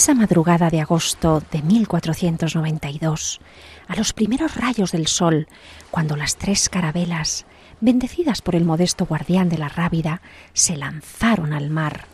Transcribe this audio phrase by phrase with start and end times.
[0.00, 3.38] Esa madrugada de agosto de 1492,
[3.86, 5.46] a los primeros rayos del sol,
[5.90, 7.44] cuando las tres carabelas,
[7.82, 10.22] bendecidas por el modesto guardián de la Rábida,
[10.54, 12.06] se lanzaron al mar,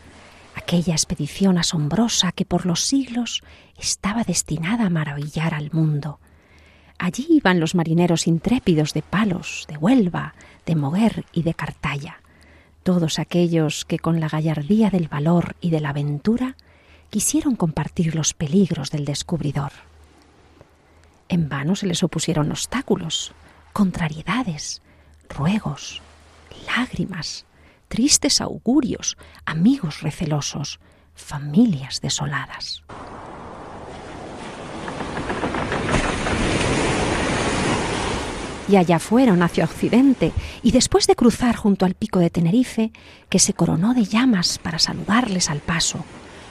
[0.53, 3.41] aquella expedición asombrosa que por los siglos
[3.77, 6.19] estaba destinada a maravillar al mundo.
[6.99, 10.35] Allí iban los marineros intrépidos de Palos, de Huelva,
[10.65, 12.17] de Moguer y de Cartaya,
[12.83, 16.57] todos aquellos que con la gallardía del valor y de la aventura
[17.09, 19.71] quisieron compartir los peligros del descubridor.
[21.29, 23.33] En vano se les opusieron obstáculos,
[23.73, 24.81] contrariedades,
[25.29, 26.01] ruegos,
[26.65, 27.45] lágrimas,
[27.87, 30.79] tristes augurios, amigos recelosos,
[31.15, 32.83] familias desoladas.
[38.69, 42.91] Y allá fueron hacia Occidente, y después de cruzar junto al pico de Tenerife,
[43.29, 46.03] que se coronó de llamas para saludarles al paso,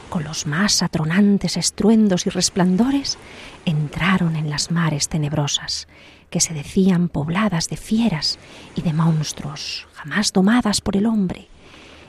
[0.08, 3.18] con los más atronantes estruendos y resplandores,
[3.64, 5.88] entraron en las mares tenebrosas,
[6.30, 8.38] que se decían pobladas de fieras
[8.74, 11.48] y de monstruos jamás domadas por el hombre,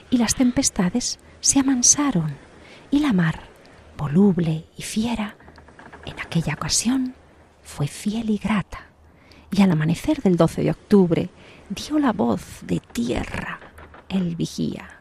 [0.09, 2.36] y las tempestades se amansaron,
[2.92, 3.42] y la mar,
[3.98, 5.36] voluble y fiera,
[6.06, 7.16] en aquella ocasión
[7.64, 8.88] fue fiel y grata,
[9.52, 11.30] y al amanecer del 12 de octubre
[11.70, 13.59] dio la voz de tierra
[14.09, 14.97] el vigía.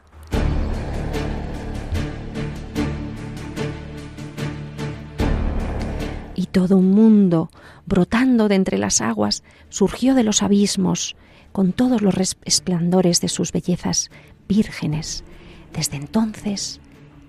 [6.37, 7.51] Y todo un mundo,
[7.87, 11.17] brotando de entre las aguas, surgió de los abismos,
[11.51, 14.11] con todos los resplandores de sus bellezas
[14.46, 15.25] vírgenes.
[15.73, 16.80] Desde entonces,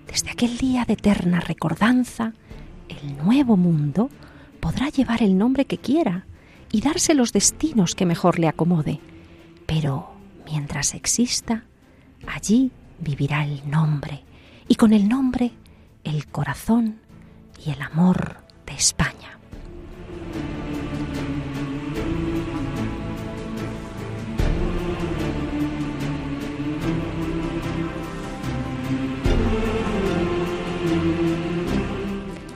[0.06, 2.34] desde aquel día de eterna recordanza,
[2.88, 4.10] el nuevo mundo
[4.60, 6.26] podrá llevar el nombre que quiera
[6.70, 9.00] y darse los destinos que mejor le acomode.
[9.64, 10.10] Pero
[10.44, 11.64] mientras exista,
[12.26, 14.24] allí vivirá el nombre,
[14.68, 15.52] y con el nombre
[16.04, 16.98] el corazón
[17.64, 19.38] y el amor de España.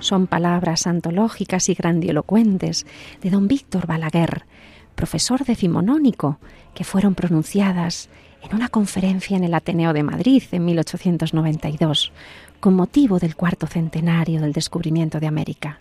[0.00, 2.87] Son palabras antológicas y grandilocuentes
[3.23, 4.44] de don Víctor Balaguer,
[4.94, 6.39] profesor decimonónico,
[6.75, 8.11] que fueron pronunciadas
[8.43, 12.12] en una conferencia en el Ateneo de Madrid en 1892,
[12.61, 15.79] con motivo del cuarto centenario del descubrimiento de América.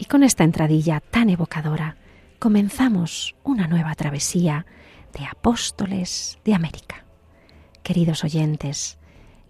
[0.00, 1.96] Y con esta entradilla tan evocadora
[2.38, 4.64] comenzamos una nueva travesía
[5.12, 7.04] de apóstoles de América.
[7.82, 8.96] Queridos oyentes,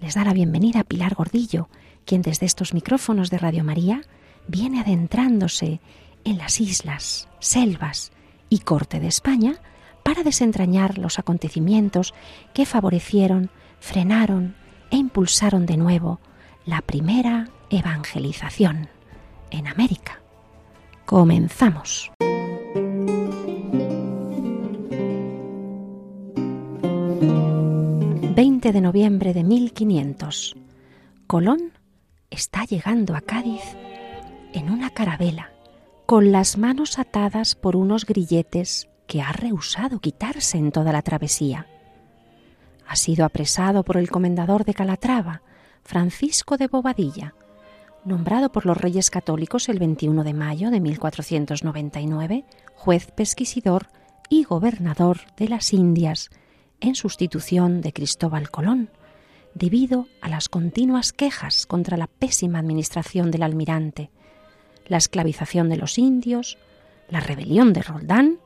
[0.00, 1.69] les da la bienvenida Pilar Gordillo,
[2.05, 4.03] quien desde estos micrófonos de Radio María
[4.49, 5.81] viene adentrándose
[6.25, 8.10] en las islas, selvas
[8.49, 9.60] y corte de España
[10.03, 12.12] para desentrañar los acontecimientos
[12.55, 14.56] que favorecieron, frenaron
[14.91, 16.19] e impulsaron de nuevo
[16.66, 18.89] la primera evangelización
[19.53, 20.20] en América.
[21.10, 22.12] Comenzamos.
[28.37, 30.54] ...20 de noviembre de 1500...
[31.26, 31.72] Colón
[32.31, 33.60] está llegando a Cádiz
[34.53, 35.50] en una carabela,
[36.06, 41.66] con las manos atadas por unos grilletes que ha rehusado quitarse en toda la travesía.
[42.87, 45.42] Ha sido apresado por el comendador de Calatrava,
[45.82, 47.34] Francisco de Bobadilla,
[48.05, 52.44] nombrado por los reyes católicos el 21 de mayo de 1499
[52.75, 53.88] juez pesquisidor
[54.28, 56.31] y gobernador de las Indias
[56.81, 58.91] en sustitución de Cristóbal Colón,
[59.55, 64.10] debido a las continuas quejas contra la pésima administración del almirante,
[64.86, 66.59] la esclavización de los indios,
[67.09, 68.39] la rebelión de Roldán,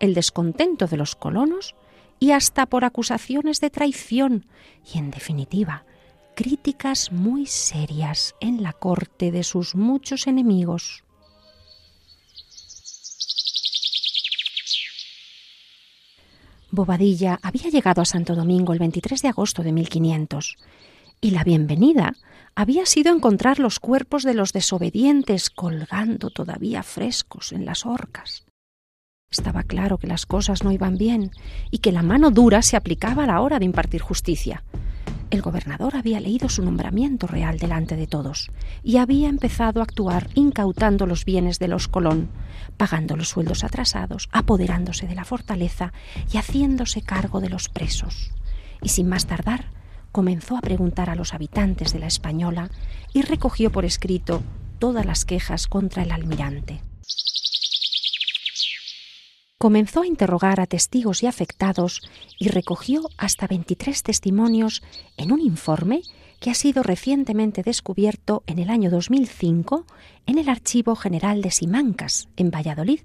[0.00, 1.74] el descontento de los colonos
[2.18, 4.46] y hasta por acusaciones de traición
[4.92, 5.84] y, en definitiva,
[6.34, 11.04] críticas muy serias en la corte de sus muchos enemigos.
[16.70, 20.56] Bobadilla había llegado a Santo Domingo el 23 de agosto de 1500
[21.20, 22.14] y la bienvenida
[22.56, 28.44] había sido encontrar los cuerpos de los desobedientes colgando todavía frescos en las horcas.
[29.30, 31.30] Estaba claro que las cosas no iban bien
[31.70, 34.64] y que la mano dura se aplicaba a la hora de impartir justicia
[35.34, 38.52] El gobernador había leído su nombramiento real delante de todos
[38.84, 42.28] y había empezado a actuar incautando los bienes de los Colón,
[42.76, 45.92] pagando los sueldos atrasados, apoderándose de la fortaleza
[46.32, 48.30] y haciéndose cargo de los presos.
[48.80, 49.70] Y sin más tardar,
[50.12, 52.70] comenzó a preguntar a los habitantes de la Española
[53.12, 54.40] y recogió por escrito
[54.78, 56.80] todas las quejas contra el almirante
[59.58, 62.02] comenzó a interrogar a testigos y afectados
[62.38, 64.82] y recogió hasta 23 testimonios
[65.16, 66.02] en un informe
[66.40, 69.86] que ha sido recientemente descubierto en el año 2005
[70.26, 73.00] en el Archivo General de Simancas, en Valladolid,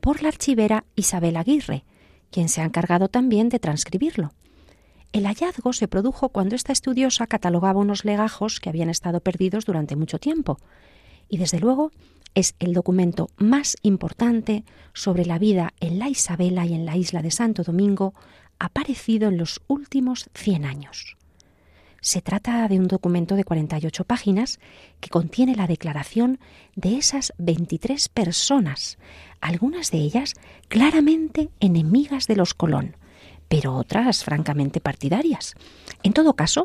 [0.00, 1.84] por la archivera Isabel Aguirre,
[2.30, 4.34] quien se ha encargado también de transcribirlo.
[5.12, 9.94] El hallazgo se produjo cuando esta estudiosa catalogaba unos legajos que habían estado perdidos durante
[9.96, 10.58] mucho tiempo,
[11.28, 11.90] y desde luego
[12.34, 17.22] es el documento más importante sobre la vida en la Isabela y en la isla
[17.22, 18.14] de Santo Domingo
[18.58, 21.16] aparecido en los últimos 100 años.
[22.00, 24.60] Se trata de un documento de 48 páginas
[25.00, 26.38] que contiene la declaración
[26.76, 28.98] de esas 23 personas,
[29.40, 30.34] algunas de ellas
[30.68, 32.96] claramente enemigas de los Colón,
[33.48, 35.54] pero otras francamente partidarias.
[36.02, 36.64] En todo caso,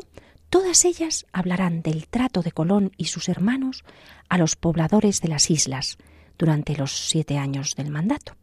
[0.50, 3.84] Todas ellas hablarán del trato de Colón y sus hermanos
[4.28, 5.96] a los pobladores de las islas
[6.36, 8.34] durante los siete años del mandato.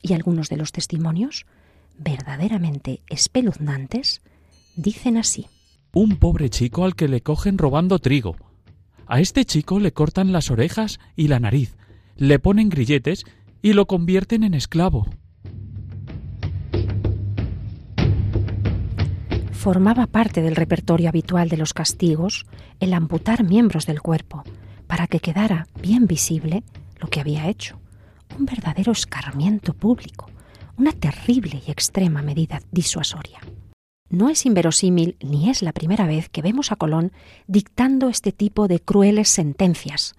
[0.00, 1.44] Y algunos de los testimonios,
[1.98, 4.22] verdaderamente espeluznantes,
[4.74, 5.46] dicen así.
[5.92, 8.36] Un pobre chico al que le cogen robando trigo.
[9.06, 11.76] A este chico le cortan las orejas y la nariz,
[12.16, 13.24] le ponen grilletes
[13.60, 15.06] y lo convierten en esclavo.
[19.64, 22.44] Formaba parte del repertorio habitual de los castigos
[22.80, 24.44] el amputar miembros del cuerpo
[24.86, 26.62] para que quedara bien visible
[27.00, 27.80] lo que había hecho.
[28.38, 30.28] Un verdadero escarmiento público,
[30.76, 33.40] una terrible y extrema medida disuasoria.
[34.10, 37.10] No es inverosímil ni es la primera vez que vemos a Colón
[37.46, 40.14] dictando este tipo de crueles sentencias.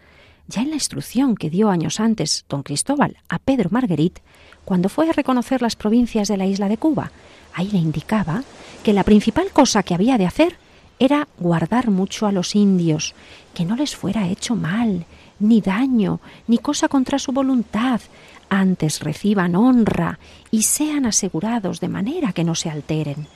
[0.47, 4.21] Ya en la instrucción que dio años antes don Cristóbal a Pedro Marguerite,
[4.63, 7.11] cuando fue a reconocer las provincias de la isla de Cuba,
[7.53, 8.43] ahí le indicaba
[8.83, 10.57] que la principal cosa que había de hacer
[10.99, 13.15] era guardar mucho a los indios,
[13.53, 15.05] que no les fuera hecho mal,
[15.39, 18.01] ni daño, ni cosa contra su voluntad,
[18.49, 20.19] antes reciban honra
[20.51, 23.27] y sean asegurados de manera que no se alteren.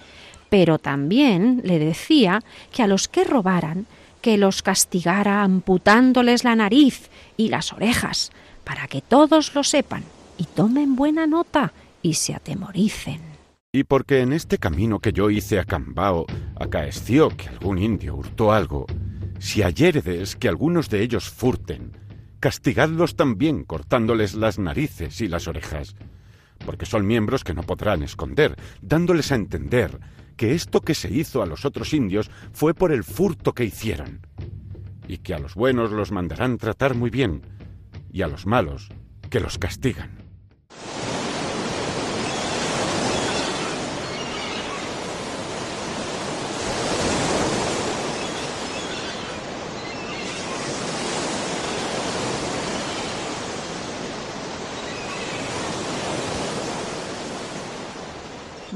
[0.50, 2.42] Pero también le decía
[2.72, 3.88] que a los que robaran,
[4.22, 8.32] que los castigara amputándoles la nariz y las orejas,
[8.64, 10.04] para que todos lo sepan
[10.38, 13.22] y tomen buena nota y se atemoricen.
[13.72, 16.26] Y porque en este camino que yo hice a Cambao
[16.60, 18.88] acaeció que algún indio hurtó algo,
[19.40, 21.92] si ayéredes que algunos de ellos furten,
[22.40, 25.96] castigadlos también cortándoles las narices y las orejas,
[26.66, 30.00] porque son miembros que no podrán esconder, dándoles a entender
[30.40, 34.22] que esto que se hizo a los otros indios fue por el furto que hicieron,
[35.06, 37.42] y que a los buenos los mandarán tratar muy bien,
[38.10, 38.88] y a los malos
[39.30, 40.19] que los castigan.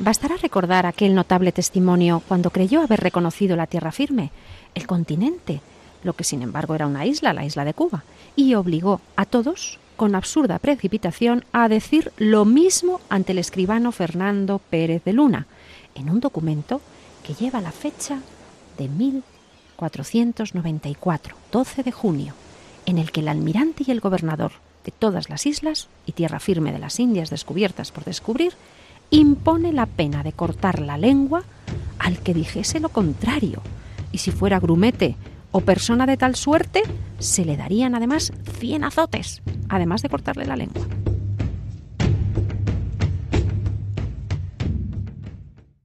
[0.04, 4.32] Bastará recordar aquel notable testimonio cuando creyó haber reconocido la tierra firme,
[4.76, 5.62] el continente,
[6.04, 8.04] lo que sin embargo era una isla, la isla de Cuba,
[8.36, 14.60] y obligó a todos, con absurda precipitación, a decir lo mismo ante el escribano Fernando
[14.60, 15.48] Pérez de Luna,
[15.96, 16.82] en un documento
[17.26, 18.20] que lleva la fecha
[18.78, 22.34] de 1494, 12 de junio,
[22.86, 24.52] en el que el almirante y el gobernador
[24.84, 28.52] de todas las islas y tierra firme de las Indias descubiertas por descubrir
[29.20, 31.44] impone la pena de cortar la lengua
[32.00, 33.62] al que dijese lo contrario,
[34.12, 35.16] y si fuera grumete
[35.52, 36.82] o persona de tal suerte,
[37.20, 40.86] se le darían además cien azotes, además de cortarle la lengua.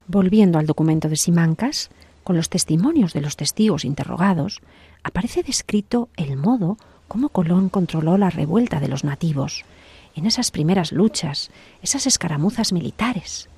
[0.07, 1.91] Volviendo al documento de Simancas,
[2.25, 4.63] con los testimonios de los testigos interrogados,
[5.03, 9.65] aparece descrito el modo como Colón controló la revuelta de los nativos,
[10.15, 11.51] en esas primeras luchas,
[11.83, 13.49] esas escaramuzas militares.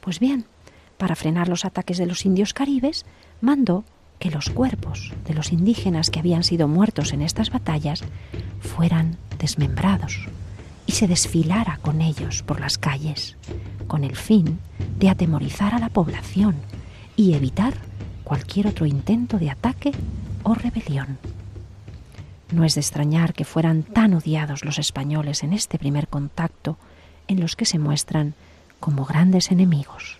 [0.00, 0.46] Pues bien,
[0.98, 3.06] para frenar los ataques de los indios caribes,
[3.40, 3.84] mandó
[4.18, 8.04] que los cuerpos de los indígenas que habían sido muertos en estas batallas
[8.60, 10.28] fueran desmembrados
[10.86, 13.36] y se desfilara con ellos por las calles,
[13.86, 14.58] con el fin
[14.98, 16.56] de atemorizar a la población
[17.16, 17.74] y evitar
[18.24, 19.92] cualquier otro intento de ataque
[20.42, 21.18] o rebelión.
[22.52, 26.78] No es de extrañar que fueran tan odiados los españoles en este primer contacto
[27.28, 28.34] en los que se muestran
[28.80, 30.18] como grandes enemigos.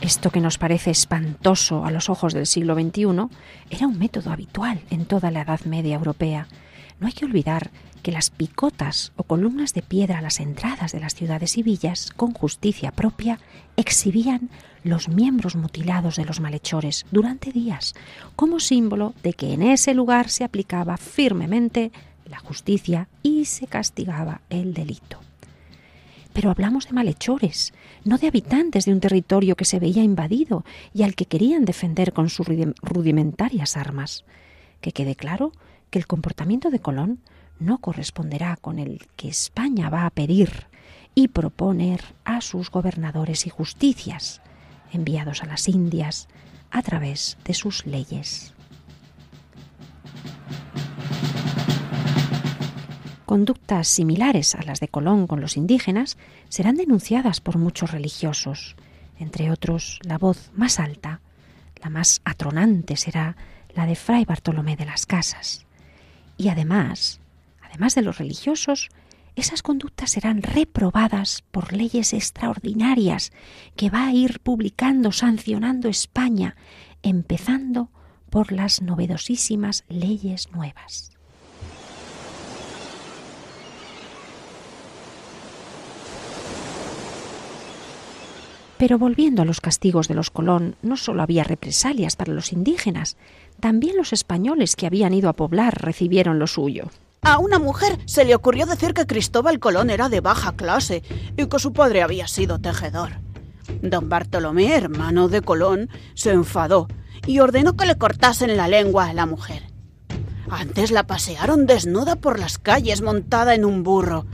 [0.00, 3.28] Esto que nos parece espantoso a los ojos del siglo XXI
[3.70, 6.46] era un método habitual en toda la Edad Media europea
[7.00, 7.70] no hay que olvidar
[8.02, 12.10] que las picotas o columnas de piedra a las entradas de las ciudades y villas,
[12.10, 13.40] con justicia propia,
[13.76, 14.48] exhibían
[14.84, 17.94] los miembros mutilados de los malhechores durante días,
[18.36, 21.90] como símbolo de que en ese lugar se aplicaba firmemente
[22.24, 25.20] la justicia y se castigaba el delito.
[26.32, 27.72] Pero hablamos de malhechores,
[28.04, 32.12] no de habitantes de un territorio que se veía invadido y al que querían defender
[32.12, 32.46] con sus
[32.82, 34.24] rudimentarias armas.
[34.80, 35.52] Que quede claro
[35.90, 37.20] que el comportamiento de Colón
[37.58, 40.66] no corresponderá con el que España va a pedir
[41.14, 44.42] y proponer a sus gobernadores y justicias,
[44.92, 46.28] enviados a las Indias
[46.70, 48.52] a través de sus leyes.
[53.24, 56.16] Conductas similares a las de Colón con los indígenas
[56.48, 58.76] serán denunciadas por muchos religiosos,
[59.18, 61.20] entre otros la voz más alta,
[61.82, 63.36] la más atronante será
[63.74, 65.65] la de Fray Bartolomé de las Casas.
[66.36, 67.20] Y además,
[67.62, 68.90] además de los religiosos,
[69.36, 73.32] esas conductas serán reprobadas por leyes extraordinarias
[73.76, 76.56] que va a ir publicando, sancionando España,
[77.02, 77.90] empezando
[78.30, 81.15] por las novedosísimas leyes nuevas.
[88.78, 93.16] Pero volviendo a los castigos de los Colón, no solo había represalias para los indígenas,
[93.60, 96.90] también los españoles que habían ido a poblar recibieron lo suyo.
[97.22, 101.02] A una mujer se le ocurrió decir que Cristóbal Colón era de baja clase
[101.36, 103.12] y que su padre había sido tejedor.
[103.82, 106.86] Don Bartolomé, hermano de Colón, se enfadó
[107.26, 109.64] y ordenó que le cortasen la lengua a la mujer.
[110.48, 114.26] Antes la pasearon desnuda por las calles montada en un burro.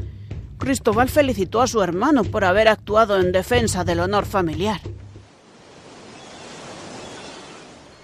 [0.63, 4.81] Cristóbal felicitó a su hermano por haber actuado en defensa del honor familiar.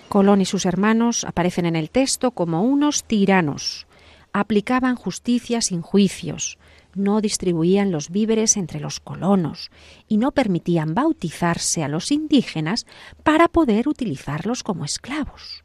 [0.09, 3.87] Colón y sus hermanos aparecen en el texto como unos tiranos.
[4.33, 6.59] Aplicaban justicia sin juicios,
[6.97, 9.71] no distribuían los víveres entre los colonos
[10.09, 12.87] y no permitían bautizarse a los indígenas
[13.23, 15.63] para poder utilizarlos como esclavos.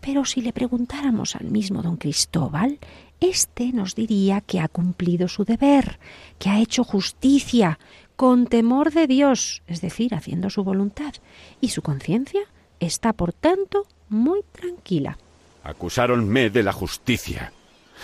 [0.00, 2.78] Pero si le preguntáramos al mismo don Cristóbal,
[3.20, 5.98] éste nos diría que ha cumplido su deber,
[6.38, 7.78] que ha hecho justicia,
[8.16, 11.14] con temor de Dios, es decir, haciendo su voluntad,
[11.60, 12.42] y su conciencia
[12.80, 15.18] está, por tanto, muy tranquila.
[15.64, 17.52] Acusáronme de la justicia,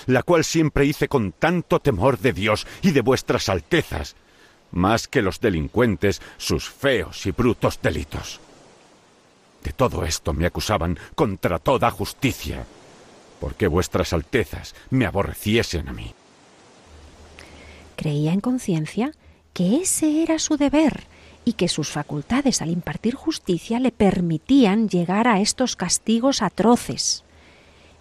[0.07, 4.17] la cual siempre hice con tanto temor de Dios y de vuestras altezas,
[4.73, 8.41] más que los delincuentes sus feos y brutos delitos.
[9.63, 12.65] De todo esto me acusaban contra toda justicia,
[13.41, 16.15] porque vuestras altezas me aborreciesen a mí.
[17.97, 19.13] Creía en conciencia
[19.53, 21.05] que ese era su deber
[21.45, 27.25] y que sus facultades al impartir justicia le permitían llegar a estos castigos atroces.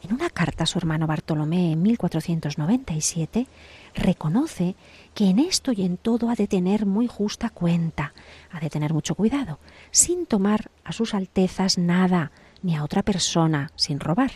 [0.02, 3.48] En una carta a su hermano Bartolomé en 1497
[3.96, 4.76] reconoce
[5.14, 8.14] que en esto y en todo ha de tener muy justa cuenta,
[8.52, 9.60] ha de tener mucho cuidado,
[9.92, 12.32] sin tomar a sus altezas nada,
[12.62, 14.32] ni a otra persona, sin robar,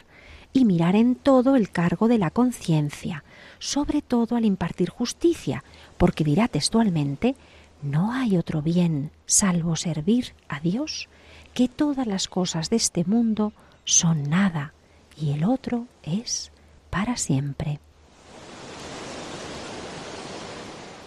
[0.54, 3.24] y mirar en todo el cargo de la conciencia,
[3.60, 5.64] sobre todo al impartir justicia,
[5.98, 7.36] porque dirá textualmente
[7.82, 11.10] no hay otro bien salvo servir a Dios,
[11.54, 13.52] que todas las cosas de este mundo
[13.84, 14.74] son nada
[15.18, 16.52] y el otro es
[16.90, 17.80] para siempre.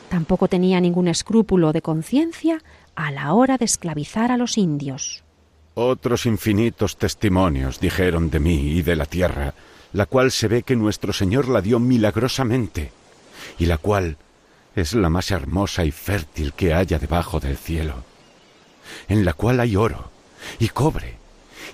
[0.08, 2.62] Tampoco tenía ningún escrúpulo de conciencia
[2.94, 5.25] a la hora de esclavizar a los indios.
[5.78, 9.52] Otros infinitos testimonios dijeron de mí y de la tierra,
[9.92, 12.92] la cual se ve que nuestro Señor la dio milagrosamente,
[13.58, 14.16] y la cual
[14.74, 18.04] es la más hermosa y fértil que haya debajo del cielo,
[19.06, 20.10] en la cual hay oro
[20.58, 21.18] y cobre,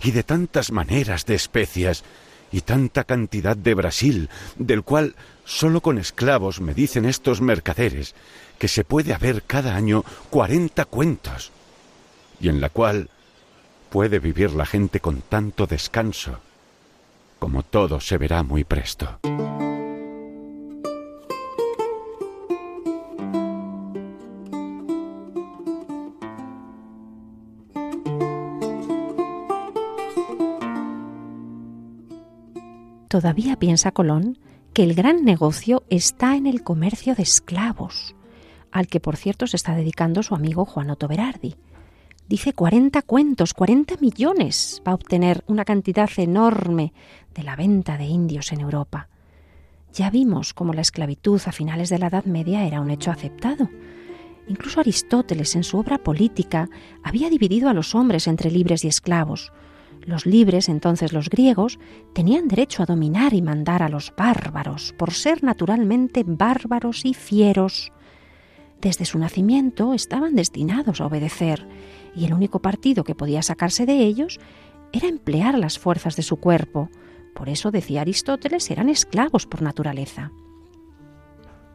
[0.03, 2.03] y de tantas maneras de especias,
[2.51, 8.17] y tanta cantidad de Brasil, del cual sólo con esclavos me dicen estos mercaderes
[8.59, 11.53] que se puede haber cada año cuarenta cuentos,
[12.41, 13.09] y en la cual
[13.93, 16.39] puede vivir la gente con tanto descanso,
[17.39, 19.21] como todo se verá muy presto.
[33.09, 34.39] Todavía piensa Colón
[34.73, 38.15] que el gran negocio está en el comercio de esclavos,
[38.71, 41.57] al que por cierto se está dedicando su amigo Juan Otto Berardi.
[42.33, 46.95] Dice 40 cuentos, 40 millones va a obtener una cantidad enorme
[47.35, 49.11] de la venta de indios en Europa.
[49.93, 53.69] Ya vimos cómo la esclavitud a finales de la Edad Media era un hecho aceptado.
[54.49, 56.71] Incluso Aristóteles en su obra política
[57.05, 59.53] había dividido a los hombres entre libres y esclavos.
[60.01, 61.79] Los libres, entonces los griegos,
[62.15, 67.93] tenían derecho a dominar y mandar a los bárbaros, por ser naturalmente bárbaros y fieros.
[68.81, 71.69] Desde su nacimiento estaban destinados a obedecer,
[72.15, 74.39] y el único partido que podía sacarse de ellos
[74.93, 76.91] era emplear las fuerzas de su cuerpo.
[77.35, 80.31] Por eso, decía Aristóteles, eran esclavos por naturaleza.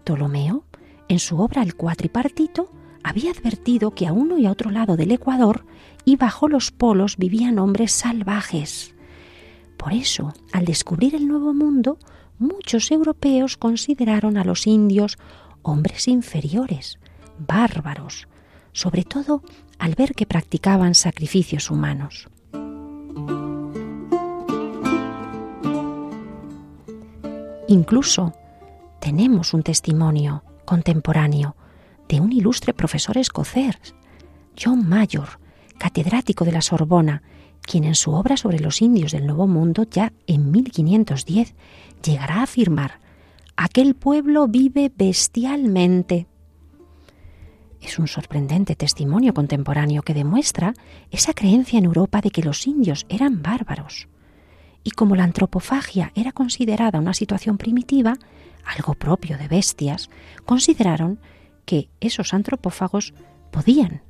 [0.03, 0.63] Ptolomeo,
[1.07, 2.71] en su obra El Cuatripartito,
[3.03, 5.65] había advertido que a uno y a otro lado del Ecuador
[6.05, 8.93] y bajo los polos vivían hombres salvajes.
[9.77, 11.99] Por eso, al descubrir el Nuevo Mundo,
[12.39, 15.17] muchos europeos consideraron a los indios
[15.61, 16.99] hombres inferiores,
[17.39, 18.27] bárbaros,
[18.71, 19.41] sobre todo
[19.79, 22.29] al ver que practicaban sacrificios humanos.
[27.67, 28.33] Incluso
[28.99, 31.55] tenemos un testimonio contemporáneo
[32.07, 33.75] de un ilustre profesor escocés,
[34.57, 35.39] John Mayor,
[35.77, 37.23] catedrático de la Sorbona,
[37.61, 41.53] quien en su obra sobre los indios del Nuevo Mundo ya en 1510
[42.03, 42.99] llegará a afirmar,
[43.57, 46.27] aquel pueblo vive bestialmente.
[47.81, 50.73] Es un sorprendente testimonio contemporáneo que demuestra
[51.11, 54.07] esa creencia en Europa de que los indios eran bárbaros.
[54.83, 58.15] Y como la antropofagia era considerada una situación primitiva,
[58.65, 60.09] algo propio de bestias,
[60.45, 61.19] consideraron
[61.65, 63.13] que esos antropófagos
[63.51, 64.01] podían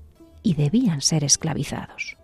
[0.43, 2.17] y debían ser esclavizados.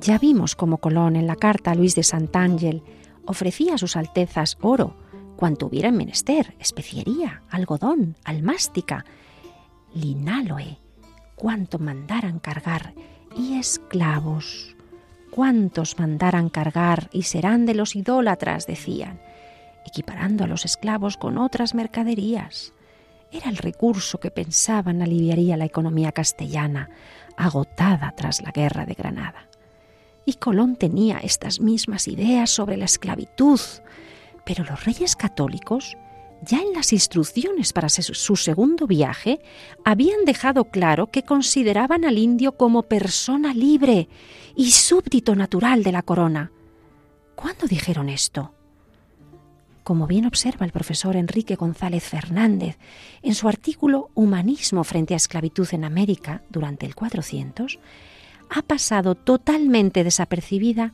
[0.00, 2.82] Ya vimos cómo Colón en la carta a Luis de Sant'Ángel
[3.28, 4.96] ofrecía a sus altezas oro,
[5.36, 9.04] cuanto hubiera menester, especiería, algodón, almástica,
[9.94, 10.78] linaloe,
[11.36, 12.94] cuanto mandaran cargar,
[13.36, 14.74] y esclavos,
[15.30, 19.20] cuantos mandaran cargar, y serán de los idólatras, decían,
[19.86, 22.72] equiparando a los esclavos con otras mercaderías.
[23.30, 26.88] Era el recurso que pensaban aliviaría la economía castellana,
[27.36, 29.47] agotada tras la guerra de Granada.
[30.28, 33.58] Y Colón tenía estas mismas ideas sobre la esclavitud,
[34.44, 35.96] pero los reyes católicos,
[36.42, 39.40] ya en las instrucciones para su segundo viaje,
[39.86, 44.10] habían dejado claro que consideraban al indio como persona libre
[44.54, 46.52] y súbdito natural de la corona.
[47.34, 48.52] ¿Cuándo dijeron esto?
[49.82, 52.76] como bien observa el profesor Enrique González Fernández
[53.22, 57.78] en su artículo Humanismo frente a esclavitud en América durante el 400,
[58.50, 60.92] ha pasado totalmente desapercibida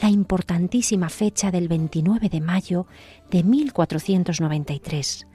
[0.00, 2.86] la importantísima fecha del 29 de mayo
[3.30, 5.26] de 1493,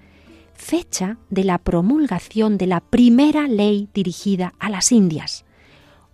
[0.54, 5.46] fecha de la promulgación de la primera ley dirigida a las Indias,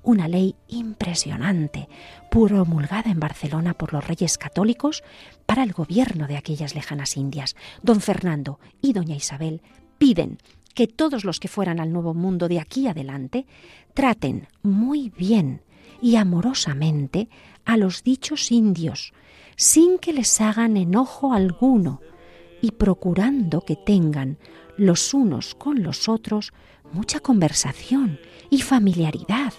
[0.04, 1.88] una ley impresionante,
[2.30, 5.04] promulgada en Barcelona por los reyes católicos
[5.46, 7.56] para el gobierno de aquellas lejanas Indias.
[7.84, 9.62] Don Fernando y doña Isabel
[9.98, 10.40] piden
[10.73, 13.45] que todos los que fueran al Nuevo Mundo de aquí adelante
[13.93, 15.62] traten muy bien
[16.01, 17.29] y amorosamente
[17.65, 19.13] a los dichos indios,
[19.55, 22.01] sin que les hagan enojo alguno,
[22.62, 24.38] y procurando que tengan
[24.77, 26.53] los unos con los otros
[26.91, 29.53] mucha conversación y familiaridad,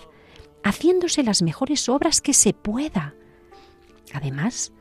[0.63, 3.15] haciéndose las mejores obras que se pueda.
[4.13, 4.73] Además,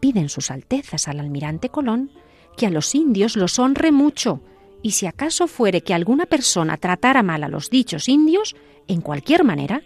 [0.00, 2.10] piden sus altezas al almirante Colón
[2.56, 4.40] que a los indios los honre mucho,
[4.82, 9.44] y si acaso fuere que alguna persona tratara mal a los dichos indios, en cualquier
[9.44, 9.82] manera,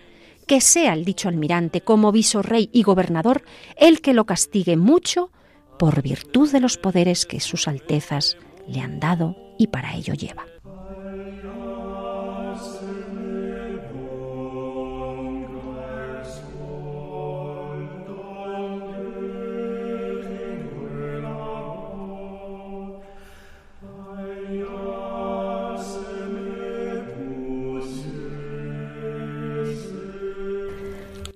[0.46, 3.42] que sea el dicho almirante como visorrey y gobernador
[3.76, 5.30] el que lo castigue mucho
[5.78, 8.36] por virtud de los poderes que sus altezas
[8.68, 10.46] le han dado y para ello lleva.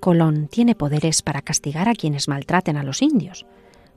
[0.07, 3.45] Colón tiene poderes para castigar a quienes maltraten a los indios,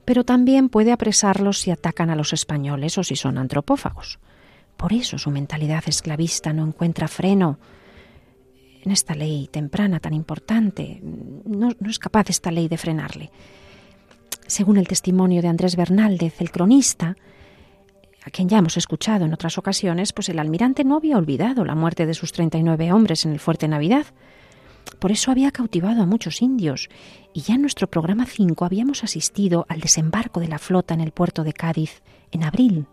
[0.06, 4.18] pero también puede apresarlos si atacan a los españoles o si son antropófagos.
[4.76, 7.60] Por eso su mentalidad esclavista no encuentra freno
[8.82, 11.00] en esta ley temprana tan importante.
[11.46, 13.30] No, es capaz esta ley de frenarle.
[14.48, 17.18] Según el testimonio de Andrés Bernaldez, el cronista,
[18.26, 21.76] a quien ya hemos escuchado en otras ocasiones, pues el almirante no había olvidado la
[21.76, 24.08] muerte de sus 39 hombres en el fuerte Navidad,
[24.98, 26.90] por eso había cautivado a muchos indios,
[27.34, 31.12] y ya en nuestro programa 5 habíamos asistido al desembarco de la flota en el
[31.12, 32.88] puerto de Cádiz en abril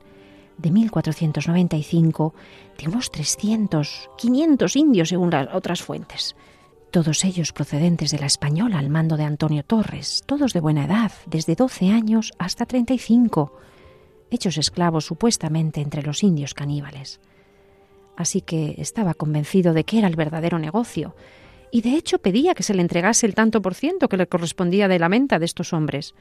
[0.59, 2.35] de 1495
[2.79, 6.35] de unos 300, 500 indios según las otras fuentes.
[6.91, 11.13] todos ellos procedentes de la española al mando de Antonio Torres, todos de buena edad,
[11.27, 13.53] desde 12 años hasta 35,
[14.31, 17.21] hechos esclavos supuestamente entre los indios caníbales.
[18.17, 21.15] Así que estaba convencido de que era el verdadero negocio,
[21.77, 24.89] y de hecho pedía que se le entregase el tanto por ciento que le correspondía
[24.89, 26.15] de la venta de estos hombres.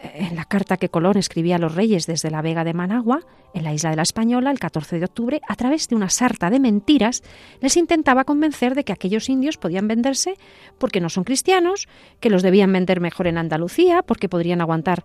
[0.00, 3.22] En la carta que Colón escribía a los reyes desde la Vega de Managua,
[3.54, 6.48] en la isla de la Española, el 14 de octubre, a través de una sarta
[6.48, 7.24] de mentiras,
[7.60, 10.36] les intentaba convencer de que aquellos indios podían venderse
[10.78, 11.88] porque no son cristianos,
[12.20, 15.02] que los debían vender mejor en Andalucía, porque podrían aguantar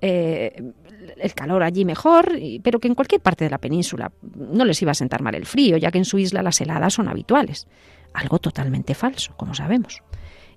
[0.00, 0.72] eh,
[1.16, 4.92] el calor allí mejor, pero que en cualquier parte de la península no les iba
[4.92, 7.66] a sentar mal el frío, ya que en su isla las heladas son habituales.
[8.16, 10.02] Algo totalmente falso, como sabemos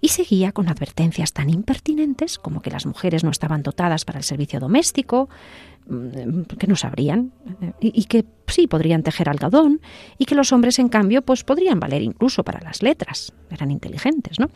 [0.02, 4.24] y seguía con advertencias tan impertinentes como que las mujeres no estaban dotadas para el
[4.24, 5.30] servicio doméstico,
[5.88, 7.34] mm, que no sabrían,
[7.82, 9.82] y, que sí podrían tejer algodón,
[10.18, 14.40] y que los hombres, en cambio, pues podrían valer incluso para las letras, eran inteligentes,
[14.40, 14.50] ¿no?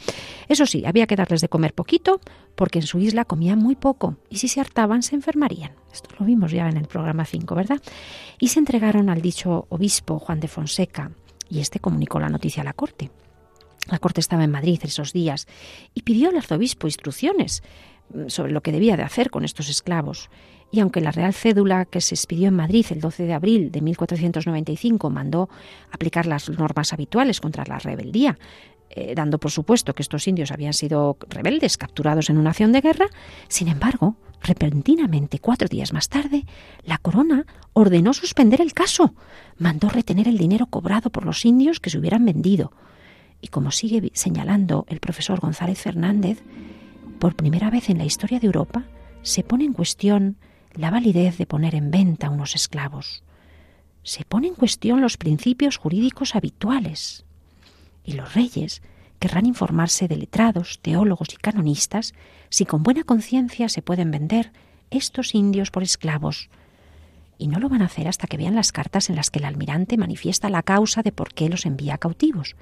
[0.47, 2.21] Eso sí, había que darles de comer poquito,
[2.55, 5.71] porque en su isla comían muy poco, y si se hartaban se enfermarían.
[5.91, 7.81] Esto lo vimos ya en el programa 5, ¿verdad?
[8.39, 11.11] Y se entregaron al dicho obispo Juan de Fonseca,
[11.53, 13.11] y este comunicó la noticia a la corte.
[13.89, 15.47] La corte estaba en Madrid esos días
[15.93, 17.63] y pidió al arzobispo instrucciones
[18.13, 20.29] mm, sobre lo que debía de hacer con estos esclavos.
[20.71, 23.81] Y aunque la Real Cédula que se expidió en Madrid el 12 de abril de
[23.81, 25.49] 1495 mandó
[25.91, 28.39] aplicar las normas habituales contra la rebeldía,
[28.89, 32.81] eh, dando por supuesto que estos indios habían sido rebeldes capturados en una acción de
[32.81, 33.07] guerra,
[33.47, 36.45] sin embargo, repentinamente, cuatro días más tarde,
[36.83, 39.15] la corona ordenó suspender el caso,
[39.57, 42.71] mandó retener el dinero cobrado por los indios que se hubieran vendido,
[43.43, 46.41] y como sigue señalando el profesor González Fernández,
[47.19, 48.85] por primera vez en la historia de Europa
[49.21, 50.37] se pone en cuestión
[50.73, 53.21] la validez de poner en venta unos esclavos.
[54.01, 57.25] Se pone en cuestión los principios jurídicos habituales.
[58.05, 58.81] Y los reyes
[59.19, 62.13] querrán informarse de letrados, teólogos y canonistas
[62.49, 64.53] si con buena conciencia se pueden vender
[64.89, 66.49] estos indios por esclavos.
[67.37, 69.45] Y no lo van a hacer hasta que vean las cartas en las que el
[69.45, 72.55] almirante manifiesta la causa de por qué los envía cautivos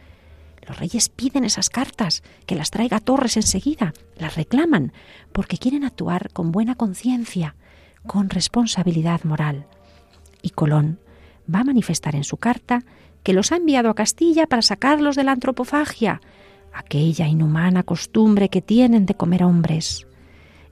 [0.67, 4.93] los reyes piden esas cartas, que las traiga Torres enseguida, las reclaman,
[5.31, 7.55] porque quieren actuar con buena conciencia,
[8.05, 9.65] con responsabilidad moral.
[10.41, 10.99] Y Colón
[11.53, 12.83] va a manifestar en su carta
[13.23, 16.21] que los ha enviado a Castilla para sacarlos de la antropofagia,
[16.73, 20.07] aquella inhumana costumbre que tienen de comer hombres.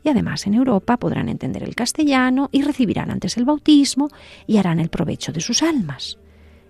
[0.04, 4.10] Y además en Europa podrán entender el castellano y recibirán antes el bautismo
[4.48, 6.18] y harán el provecho de sus almas.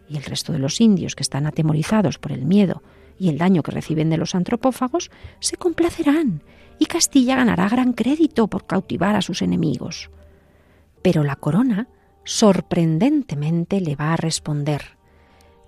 [0.10, 2.82] Y el resto de los indios que están atemorizados por el miedo
[3.20, 6.42] y el daño que reciben de los antropófagos, se complacerán
[6.80, 10.10] y Castilla ganará gran crédito por cautivar a sus enemigos.
[11.02, 11.90] Pero la corona
[12.24, 14.98] sorprendentemente le va a responder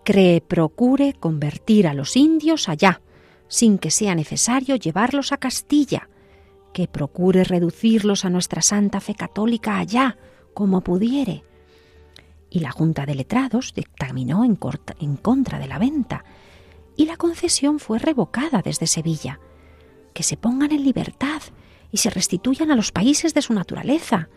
[0.03, 3.01] que procure convertir a los indios allá,
[3.47, 6.09] sin que sea necesario llevarlos a Castilla,
[6.73, 10.17] que procure reducirlos a nuestra santa fe católica allá,
[10.53, 11.43] como pudiere.
[12.49, 16.23] Y la Junta de Letrados dictaminó en contra de la venta,
[17.01, 19.39] y la concesión fue revocada desde Sevilla.
[20.13, 21.41] Que se pongan en libertad
[21.91, 24.29] y se restituyan a los países de su naturaleza.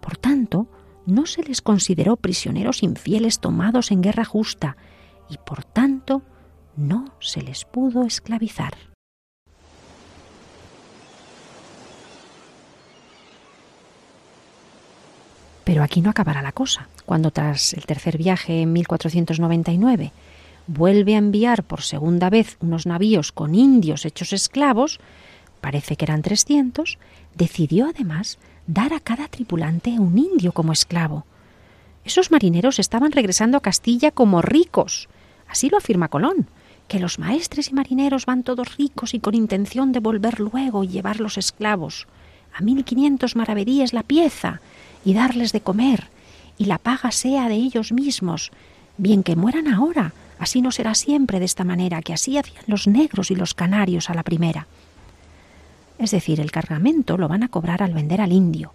[0.00, 0.68] Por tanto,
[1.04, 4.76] no se les consideró prisioneros infieles tomados en guerra justa
[5.28, 6.22] y por tanto
[6.76, 8.74] no se les pudo esclavizar.
[15.64, 16.88] Pero aquí no acabará la cosa.
[17.04, 20.12] Cuando tras el tercer viaje en 1499
[20.66, 25.00] vuelve a enviar por segunda vez unos navíos con indios hechos esclavos,
[25.60, 26.98] parece que eran 300,
[27.34, 31.26] decidió además dar a cada tripulante un indio como esclavo.
[32.04, 35.08] Esos marineros estaban regresando a Castilla como ricos.
[35.48, 36.48] Así lo afirma Colón,
[36.88, 40.88] que los maestres y marineros van todos ricos y con intención de volver luego y
[40.88, 42.06] llevar los esclavos.
[42.52, 44.60] A mil quinientos maravedíes la pieza
[45.04, 46.08] y darles de comer,
[46.56, 48.52] y la paga sea de ellos mismos,
[48.96, 52.86] bien que mueran ahora, Así no será siempre de esta manera, que así hacían los
[52.86, 54.66] negros y los canarios a la primera.
[55.98, 58.72] Es decir, el cargamento lo van a cobrar al vender al indio,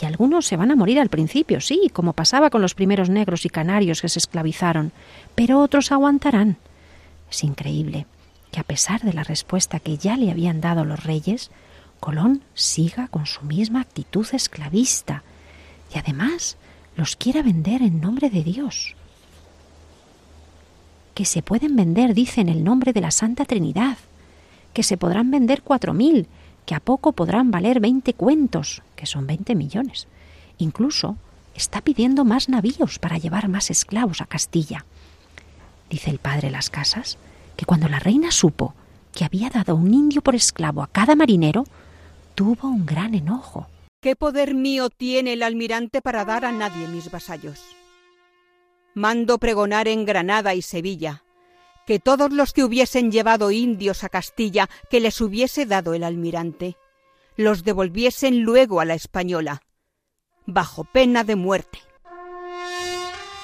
[0.00, 3.46] y algunos se van a morir al principio, sí, como pasaba con los primeros negros
[3.46, 4.92] y canarios que se esclavizaron,
[5.34, 6.56] pero otros aguantarán.
[7.30, 8.06] Es increíble
[8.52, 11.50] que a pesar de la respuesta que ya le habían dado los reyes,
[12.00, 15.22] Colón siga con su misma actitud esclavista
[15.94, 16.58] y además
[16.94, 18.96] los quiera vender en nombre de Dios
[21.16, 23.96] que se pueden vender, dice, en el nombre de la Santa Trinidad,
[24.74, 26.26] que se podrán vender cuatro mil,
[26.66, 30.08] que a poco podrán valer veinte cuentos, que son veinte millones.
[30.58, 31.16] Incluso
[31.54, 34.84] está pidiendo más navíos para llevar más esclavos a Castilla.
[35.88, 37.16] Dice el padre Las Casas
[37.56, 38.74] que cuando la reina supo
[39.14, 41.64] que había dado un indio por esclavo a cada marinero,
[42.34, 43.68] tuvo un gran enojo.
[44.02, 47.58] ¿Qué poder mío tiene el almirante para dar a nadie mis vasallos?
[48.96, 51.22] Mando pregonar en Granada y Sevilla
[51.86, 56.78] que todos los que hubiesen llevado indios a Castilla que les hubiese dado el almirante,
[57.36, 59.60] los devolviesen luego a la española,
[60.46, 61.78] bajo pena de muerte.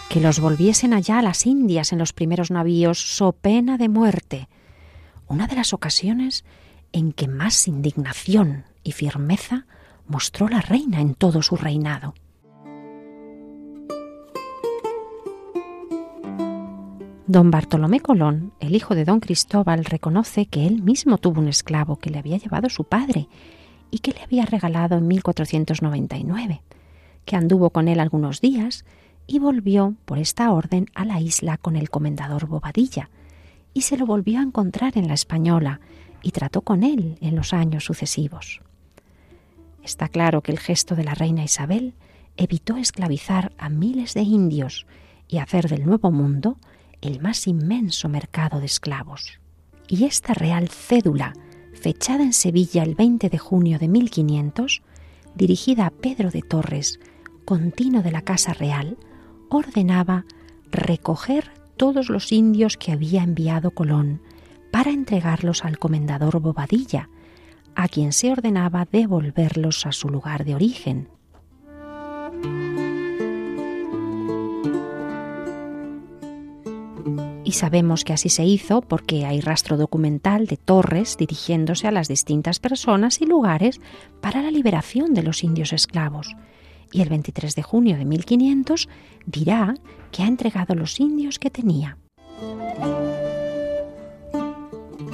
[0.09, 4.49] Que los volviesen allá a las Indias en los primeros navíos, so pena de muerte.
[5.29, 6.47] Una de las ocasiones
[6.93, 9.67] en que más indignación y firmeza
[10.07, 12.15] mostró la reina en todo su reinado.
[17.29, 21.97] Don Bartolomé Colón, el hijo de don Cristóbal, reconoce que él mismo tuvo un esclavo
[21.97, 23.29] que le había llevado su padre
[23.93, 26.63] y que le había regalado en 1499,
[27.25, 28.85] que anduvo con él algunos días
[29.29, 33.09] y volvió por esta orden a la isla con el comendador Bobadilla,
[33.73, 35.81] y se lo volvió a encontrar en la Española
[36.23, 38.63] y trató con él en los años sucesivos.
[39.85, 41.95] Está claro que el gesto de la reina Isabel
[42.37, 44.87] evitó esclavizar a miles de indios
[45.29, 46.59] y hacer del Nuevo Mundo
[47.03, 49.38] el más inmenso mercado de esclavos.
[49.88, 51.35] Y esta real cédula,
[51.75, 54.83] fechada en Sevilla el 20 de junio de 1500,
[55.35, 57.01] dirigida a Pedro de Torres,
[57.45, 58.97] continuo de la Casa Real,
[59.51, 60.25] ordenaba
[60.71, 64.23] recoger todos los indios que había enviado Colón
[64.71, 67.11] para entregarlos al comendador Bobadilla,
[67.75, 71.09] a quien se ordenaba devolverlos a su lugar de origen.
[77.53, 82.09] Y sabemos que así se hizo porque hay rastro documental de Torres dirigiéndose a las
[82.09, 83.79] distintas personas y lugares
[84.23, 86.35] para la liberación de los indios esclavos.
[86.93, 88.88] Y el 23 de junio de 1500
[89.27, 89.75] dirá
[90.11, 91.99] que ha entregado los indios que tenía.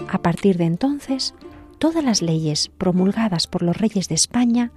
[0.09, 1.35] A partir de entonces,
[1.81, 4.71] todas las leyes promulgadas por los reyes de España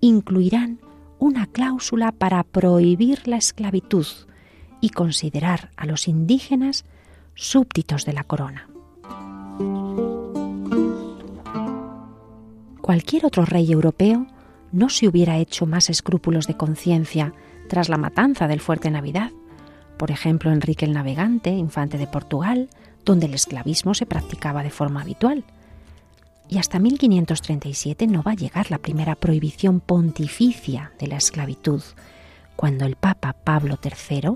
[0.00, 0.80] incluirán
[1.18, 4.06] una cláusula para prohibir la esclavitud
[4.80, 6.86] y considerar a los indígenas
[7.34, 8.68] súbditos de la corona.
[12.80, 14.26] Cualquier otro rey europeo
[14.72, 17.32] no se hubiera hecho más escrúpulos de conciencia
[17.68, 19.30] tras la matanza del fuerte Navidad.
[19.98, 22.68] Por ejemplo, Enrique el Navegante, infante de Portugal,
[23.04, 25.44] donde el esclavismo se practicaba de forma habitual
[26.52, 31.82] y hasta 1537 no va a llegar la primera prohibición pontificia de la esclavitud,
[32.56, 34.32] cuando el Papa Pablo III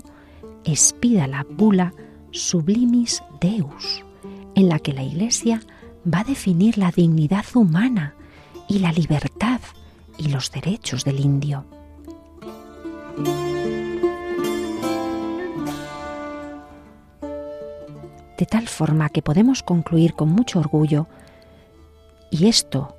[0.63, 1.93] expida la bula
[2.31, 4.03] Sublimis Deus,
[4.55, 5.61] en la que la Iglesia
[6.11, 8.15] va a definir la dignidad humana
[8.67, 9.61] y la libertad
[10.17, 11.65] y los derechos del indio.
[18.37, 21.07] De tal forma que podemos concluir con mucho orgullo
[22.29, 22.95] y esto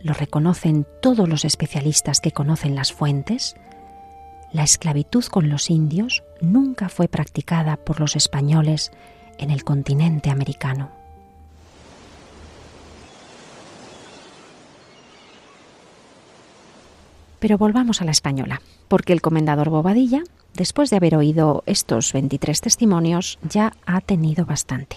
[0.00, 3.56] lo reconocen todos los especialistas que conocen las fuentes,
[4.52, 8.90] la esclavitud con los indios nunca fue practicada por los españoles
[9.38, 10.90] en el continente americano.
[17.38, 22.60] Pero volvamos a la española, porque el comendador Bobadilla, después de haber oído estos 23
[22.60, 24.96] testimonios, ya ha tenido bastante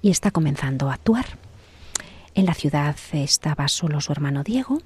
[0.00, 1.26] y está comenzando a actuar.
[2.34, 4.80] En la ciudad estaba solo su hermano Diego,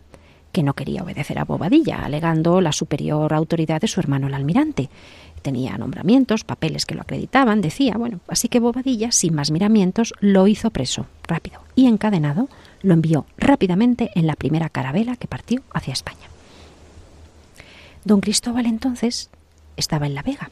[0.53, 4.89] que no quería obedecer a Bobadilla, alegando la superior autoridad de su hermano el almirante.
[5.43, 10.47] Tenía nombramientos, papeles que lo acreditaban, decía, bueno, así que Bobadilla, sin más miramientos, lo
[10.47, 12.49] hizo preso, rápido, y encadenado,
[12.83, 16.29] lo envió rápidamente en la primera carabela que partió hacia España.
[18.05, 19.31] Don Cristóbal entonces
[19.77, 20.51] estaba en La Vega.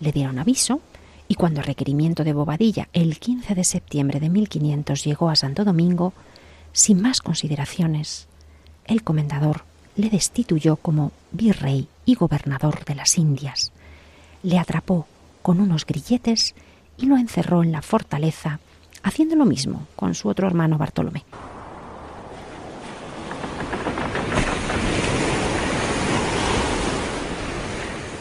[0.00, 0.80] Le dieron aviso
[1.28, 5.64] y cuando el requerimiento de Bobadilla el 15 de septiembre de 1500 llegó a Santo
[5.64, 6.12] Domingo,
[6.72, 8.28] sin más consideraciones,
[8.86, 9.64] el comendador
[9.96, 13.72] le destituyó como virrey y gobernador de las Indias,
[14.42, 15.06] le atrapó
[15.42, 16.54] con unos grilletes
[16.98, 18.60] y lo encerró en la fortaleza,
[19.02, 21.24] haciendo lo mismo con su otro hermano Bartolomé.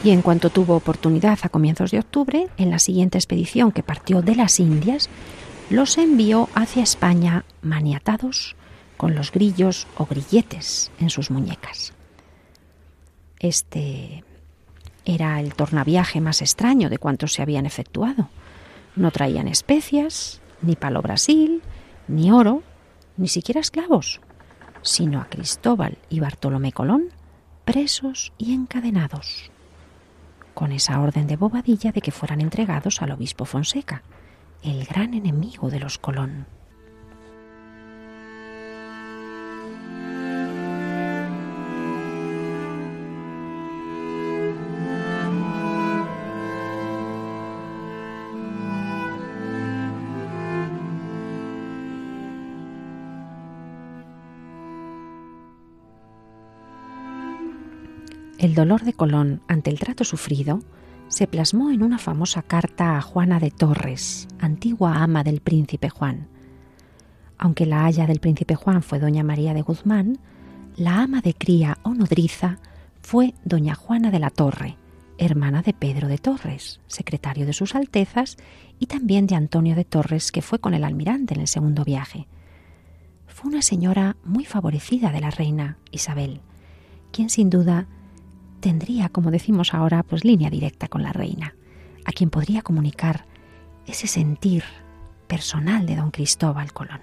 [0.03, 4.21] Y en cuanto tuvo oportunidad a comienzos de octubre, en la siguiente expedición que partió
[4.21, 5.09] de las Indias,
[5.69, 8.57] los envió hacia España maniatados
[9.03, 11.91] con los grillos o grilletes en sus muñecas.
[13.37, 14.23] Este
[15.03, 18.29] era el tornaviaje más extraño de cuantos se habían efectuado.
[18.95, 21.61] No traían especias, ni palo Brasil,
[22.07, 22.63] ni oro,
[23.17, 24.21] ni siquiera esclavos,
[24.83, 27.09] sino a Cristóbal y Bartolomé Colón
[27.65, 29.51] presos y encadenados,
[30.53, 34.01] con esa orden de bobadilla de que fueran entregados al obispo Fonseca,
[34.63, 36.45] el gran enemigo de los Colón.
[58.43, 60.59] El dolor de Colón ante el trato sufrido
[61.07, 66.27] se plasmó en una famosa carta a Juana de Torres, antigua ama del príncipe Juan.
[67.37, 70.19] Aunque la haya del príncipe Juan fue doña María de Guzmán,
[70.75, 72.57] la ama de cría o nodriza
[73.01, 74.75] fue doña Juana de la Torre,
[75.17, 78.35] hermana de Pedro de Torres, secretario de sus Altezas,
[78.77, 82.27] y también de Antonio de Torres, que fue con el almirante en el segundo viaje.
[83.25, 86.41] Fue una señora muy favorecida de la reina Isabel,
[87.13, 87.87] quien sin duda
[88.63, 91.53] tendría, como decimos ahora, pues línea directa con la reina,
[92.05, 93.25] a quien podría comunicar
[93.85, 94.63] ese sentir
[95.27, 97.01] personal de don Cristóbal Colón.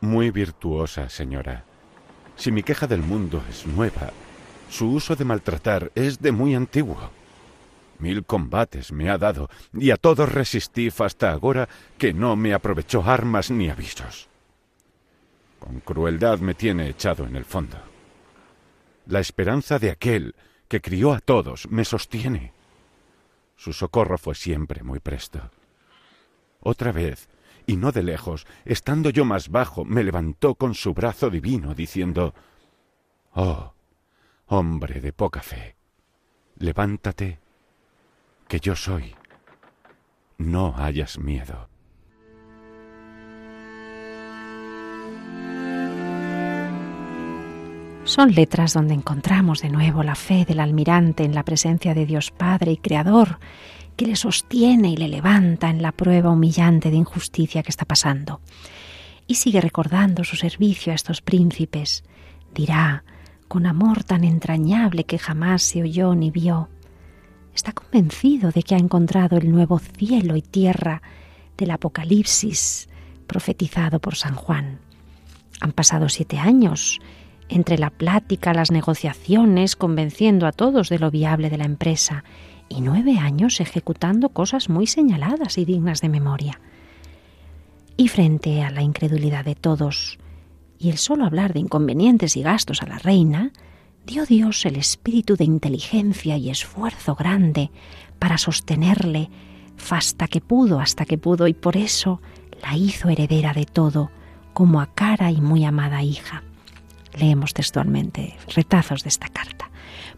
[0.00, 1.64] Muy virtuosa, señora.
[2.36, 4.12] Si mi queja del mundo es nueva,
[4.70, 7.10] su uso de maltratar es de muy antiguo.
[7.98, 13.02] Mil combates me ha dado, y a todos resistí hasta ahora que no me aprovechó
[13.04, 14.28] armas ni avisos.
[15.58, 17.78] Con crueldad me tiene echado en el fondo.
[19.06, 20.36] La esperanza de aquel
[20.68, 22.52] que crió a todos, me sostiene.
[23.56, 25.50] Su socorro fue siempre muy presto.
[26.60, 27.28] Otra vez,
[27.66, 32.34] y no de lejos, estando yo más bajo, me levantó con su brazo divino, diciendo
[33.32, 33.72] Oh,
[34.46, 35.76] hombre de poca fe,
[36.58, 37.38] levántate,
[38.48, 39.14] que yo soy.
[40.38, 41.67] No hayas miedo.
[48.08, 52.30] Son letras donde encontramos de nuevo la fe del almirante en la presencia de Dios
[52.30, 53.38] Padre y Creador,
[53.96, 58.40] que le sostiene y le levanta en la prueba humillante de injusticia que está pasando.
[59.26, 62.02] Y sigue recordando su servicio a estos príncipes.
[62.54, 63.04] Dirá,
[63.46, 66.70] con amor tan entrañable que jamás se oyó ni vio.
[67.54, 71.02] Está convencido de que ha encontrado el nuevo cielo y tierra
[71.58, 72.88] del Apocalipsis
[73.26, 74.78] profetizado por San Juan.
[75.60, 77.00] Han pasado siete años
[77.48, 82.24] entre la plática, las negociaciones, convenciendo a todos de lo viable de la empresa,
[82.68, 86.60] y nueve años ejecutando cosas muy señaladas y dignas de memoria.
[87.96, 90.18] Y frente a la incredulidad de todos,
[90.78, 93.52] y el solo hablar de inconvenientes y gastos a la reina,
[94.06, 97.70] dio Dios el espíritu de inteligencia y esfuerzo grande
[98.18, 99.30] para sostenerle
[99.90, 102.20] hasta que pudo, hasta que pudo, y por eso
[102.62, 104.10] la hizo heredera de todo,
[104.52, 106.42] como a cara y muy amada hija.
[107.18, 109.70] Leemos textualmente retazos de esta carta.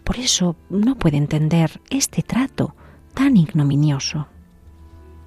[0.04, 2.74] Por eso no puede entender este trato
[3.14, 4.28] tan ignominioso.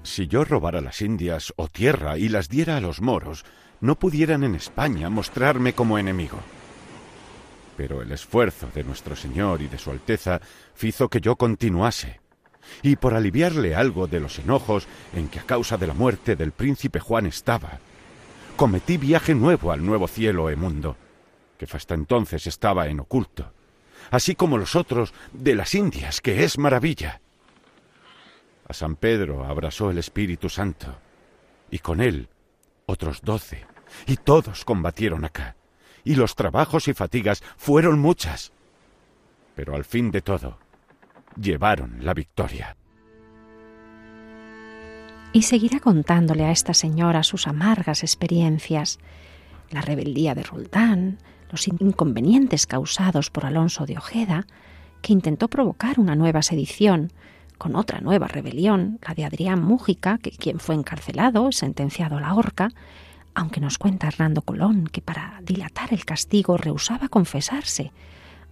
[0.03, 3.45] Si yo robara las Indias o tierra y las diera a los moros,
[3.79, 6.37] no pudieran en España mostrarme como enemigo.
[7.77, 10.41] Pero el esfuerzo de nuestro Señor y de Su Alteza
[10.81, 12.19] hizo que yo continuase,
[12.81, 16.51] y por aliviarle algo de los enojos en que a causa de la muerte del
[16.51, 17.79] príncipe Juan estaba,
[18.55, 20.97] cometí viaje nuevo al nuevo cielo e mundo,
[21.73, 23.51] hasta entonces estaba en oculto,
[24.11, 27.21] así como los otros de las Indias, que es maravilla.
[28.67, 30.95] A San Pedro abrazó el Espíritu Santo,
[31.69, 32.29] y con él
[32.85, 33.65] otros doce,
[34.07, 35.55] y todos combatieron acá,
[36.03, 38.51] y los trabajos y fatigas fueron muchas,
[39.55, 40.57] pero al fin de todo
[41.39, 42.75] llevaron la victoria.
[45.31, 48.99] Y seguirá contándole a esta señora sus amargas experiencias,
[49.71, 51.17] la rebeldía de Roldán,
[51.53, 54.47] los inconvenientes causados por Alonso de Ojeda,
[55.03, 57.11] que intentó provocar una nueva sedición,
[57.59, 62.33] con otra nueva rebelión, la de Adrián Mújica, que quien fue encarcelado, sentenciado a la
[62.33, 62.69] horca,
[63.35, 67.91] aunque nos cuenta Hernando Colón que para dilatar el castigo rehusaba confesarse,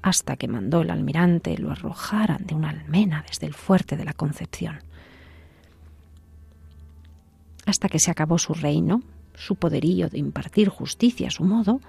[0.03, 4.13] hasta que mandó el almirante lo arrojaran de una almena desde el fuerte de la
[4.13, 4.83] Concepción.
[7.65, 9.01] Hasta que se acabó su reino,
[9.33, 11.81] su poderío de impartir justicia a su modo,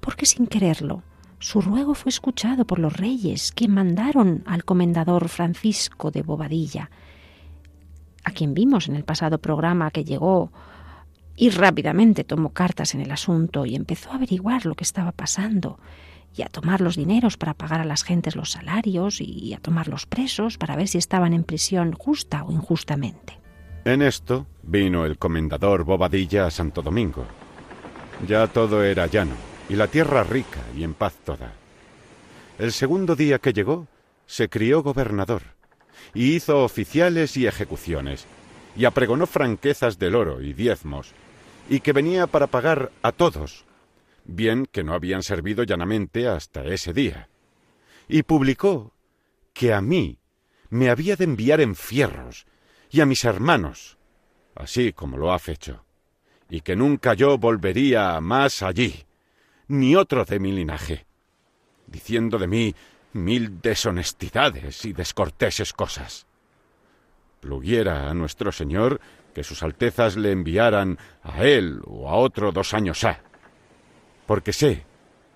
[0.00, 1.02] porque sin quererlo
[1.40, 6.90] su ruego fue escuchado por los reyes, que mandaron al comendador Francisco de Bobadilla,
[8.24, 10.52] a quien vimos en el pasado programa que llegó
[11.36, 15.78] y rápidamente tomó cartas en el asunto y empezó a averiguar lo que estaba pasando
[16.36, 19.88] y a tomar los dineros para pagar a las gentes los salarios y a tomar
[19.88, 23.38] los presos para ver si estaban en prisión justa o injustamente.
[23.86, 27.24] En esto vino el comendador Bobadilla a Santo Domingo.
[28.28, 31.52] Ya todo era llano y la tierra rica y en paz toda.
[32.58, 33.86] El segundo día que llegó,
[34.26, 35.42] se crió gobernador,
[36.12, 38.26] y hizo oficiales y ejecuciones,
[38.76, 41.12] y apregonó franquezas del oro y diezmos,
[41.68, 43.64] y que venía para pagar a todos,
[44.24, 47.28] bien que no habían servido llanamente hasta ese día.
[48.08, 48.92] Y publicó
[49.52, 50.18] que a mí
[50.68, 52.44] me había de enviar en fierros,
[52.90, 53.98] y a mis hermanos,
[54.56, 55.84] así como lo ha hecho,
[56.48, 59.06] y que nunca yo volvería más allí
[59.70, 61.06] ni otro de mi linaje,
[61.86, 62.74] diciendo de mí
[63.12, 66.26] mil deshonestidades y descorteses cosas.
[67.38, 69.00] Pluguiera a nuestro Señor
[69.32, 73.20] que sus Altezas le enviaran a él o a otro dos años ha,
[74.26, 74.84] porque sé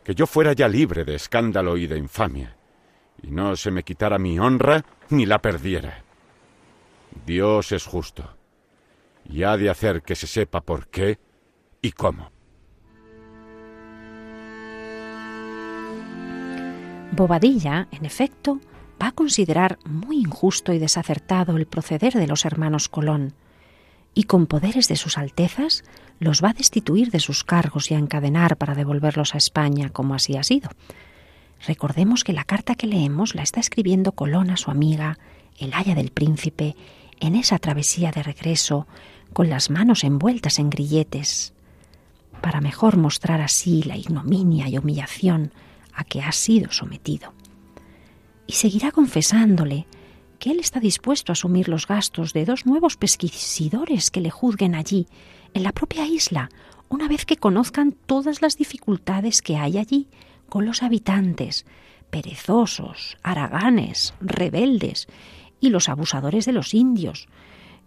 [0.02, 2.56] que yo fuera ya libre de escándalo y de infamia,
[3.22, 6.02] y no se me quitara mi honra ni la perdiera.
[7.24, 8.36] Dios es justo,
[9.24, 11.20] y ha de hacer que se sepa por qué
[11.80, 12.33] y cómo.
[17.14, 18.60] Bobadilla, en efecto,
[19.00, 23.34] va a considerar muy injusto y desacertado el proceder de los hermanos Colón,
[24.14, 25.84] y con poderes de sus altezas
[26.18, 30.14] los va a destituir de sus cargos y a encadenar para devolverlos a España, como
[30.14, 30.70] así ha sido.
[31.66, 35.18] Recordemos que la carta que leemos la está escribiendo Colón a su amiga,
[35.58, 36.74] el Haya del Príncipe,
[37.20, 38.86] en esa travesía de regreso,
[39.32, 41.54] con las manos envueltas en grilletes,
[42.40, 45.52] para mejor mostrar así la ignominia y humillación
[45.94, 47.32] a que ha sido sometido.
[48.46, 49.86] Y seguirá confesándole
[50.38, 54.74] que él está dispuesto a asumir los gastos de dos nuevos pesquisidores que le juzguen
[54.74, 55.06] allí,
[55.54, 56.50] en la propia isla,
[56.88, 60.08] una vez que conozcan todas las dificultades que hay allí
[60.48, 61.64] con los habitantes,
[62.10, 65.06] perezosos, haraganes, rebeldes
[65.60, 67.28] y los abusadores de los indios,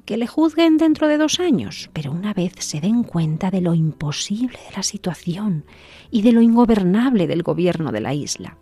[0.08, 3.74] que le juzguen dentro de dos años, pero una vez se den cuenta de lo
[3.74, 5.66] imposible de la situación
[6.10, 8.58] y de lo ingobernable del gobierno de la isla.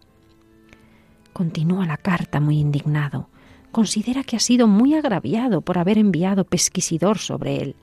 [1.33, 3.29] Continúa la carta muy indignado.
[3.71, 7.75] Considera que ha sido muy agraviado por haber enviado pesquisidor sobre él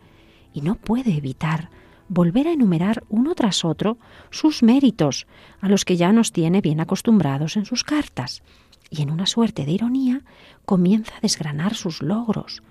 [0.52, 1.70] y no puede evitar
[2.08, 3.96] volver a enumerar uno tras otro
[4.30, 5.28] sus méritos,
[5.60, 8.42] a los que ya nos tiene bien acostumbrados en sus cartas,
[8.90, 10.22] y en una suerte de ironía
[10.64, 12.62] comienza a desgranar sus logros,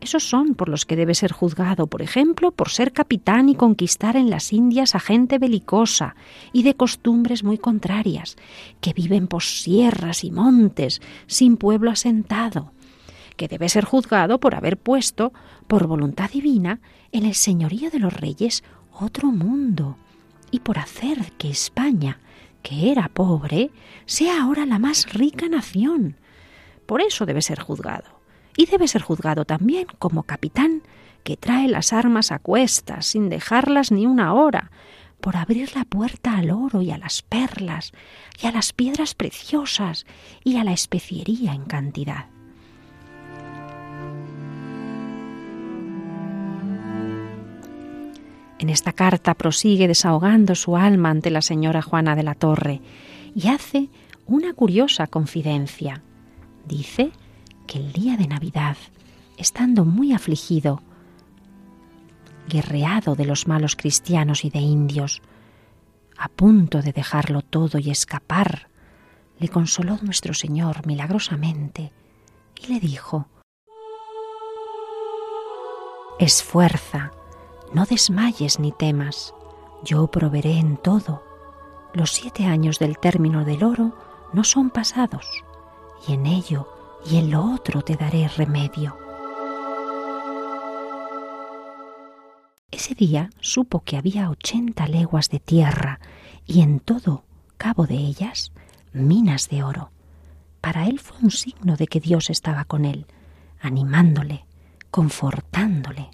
[0.00, 4.16] esos son por los que debe ser juzgado, por ejemplo, por ser capitán y conquistar
[4.16, 6.14] en las Indias a gente belicosa
[6.52, 8.36] y de costumbres muy contrarias,
[8.80, 12.72] que viven por sierras y montes, sin pueblo asentado,
[13.36, 15.32] que debe ser juzgado por haber puesto,
[15.66, 16.80] por voluntad divina,
[17.10, 19.96] en el señorío de los reyes otro mundo,
[20.50, 22.20] y por hacer que España,
[22.62, 23.70] que era pobre,
[24.06, 26.16] sea ahora la más rica nación.
[26.86, 28.17] Por eso debe ser juzgado
[28.58, 30.82] y debe ser juzgado también como capitán
[31.22, 34.72] que trae las armas a cuestas sin dejarlas ni una hora,
[35.20, 37.92] por abrir la puerta al oro y a las perlas
[38.42, 40.06] y a las piedras preciosas
[40.42, 42.26] y a la especiería en cantidad.
[48.58, 52.80] En esta carta prosigue desahogando su alma ante la señora Juana de la Torre
[53.36, 53.88] y hace
[54.26, 56.02] una curiosa confidencia.
[56.66, 57.12] Dice
[57.68, 58.76] que el día de Navidad,
[59.36, 60.82] estando muy afligido,
[62.48, 65.22] guerreado de los malos cristianos y de indios,
[66.16, 68.68] a punto de dejarlo todo y escapar,
[69.38, 71.92] le consoló nuestro Señor milagrosamente
[72.60, 73.28] y le dijo,
[76.18, 77.12] Esfuerza,
[77.72, 79.34] no desmayes ni temas,
[79.84, 81.22] yo proveeré en todo.
[81.92, 83.96] Los siete años del término del oro
[84.32, 85.26] no son pasados,
[86.08, 86.77] y en ello
[87.10, 88.96] y en lo otro te daré remedio.
[92.70, 96.00] Ese día supo que había ochenta leguas de tierra
[96.46, 97.24] y en todo
[97.56, 98.52] cabo de ellas
[98.92, 99.90] minas de oro.
[100.60, 103.06] Para él fue un signo de que Dios estaba con él,
[103.60, 104.44] animándole,
[104.90, 106.10] confortándole.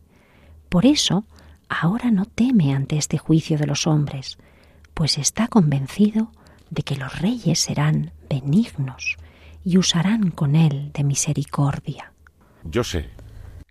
[0.69, 1.25] Por eso
[1.69, 4.39] ahora no teme ante este juicio de los hombres,
[4.93, 6.31] pues está convencido
[6.71, 9.17] de que los reyes serán benignos
[9.65, 12.13] y usarán con él de misericordia.
[12.65, 13.11] Yo sé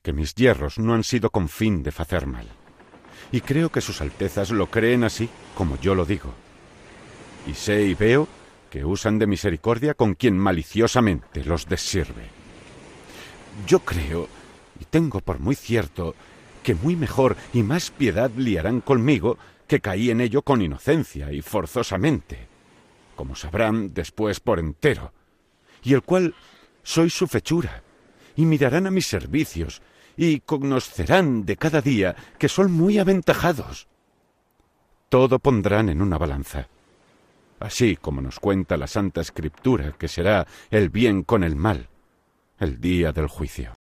[0.02, 2.48] que mis hierros no han sido con fin de hacer mal,
[3.32, 6.34] y creo que sus altezas lo creen así como yo lo digo.
[7.48, 8.28] Y sé y veo
[8.70, 12.30] que usan de misericordia con quien maliciosamente los desirve.
[13.68, 14.28] Yo creo,
[14.80, 16.16] y tengo por muy cierto,
[16.64, 19.38] que muy mejor y más piedad liarán conmigo
[19.68, 22.48] que caí en ello con inocencia y forzosamente,
[23.16, 25.14] como sabrán después por entero,
[25.84, 26.34] y el cual
[26.84, 27.84] soy su fechura,
[28.36, 29.82] y mirarán a mis servicios,
[30.16, 33.88] y conocerán de cada día que son muy aventajados.
[35.10, 36.68] Todo pondrán en una balanza,
[37.60, 41.90] así como nos cuenta la Santa Escritura que será el bien con el mal,
[42.60, 43.76] el día del juicio.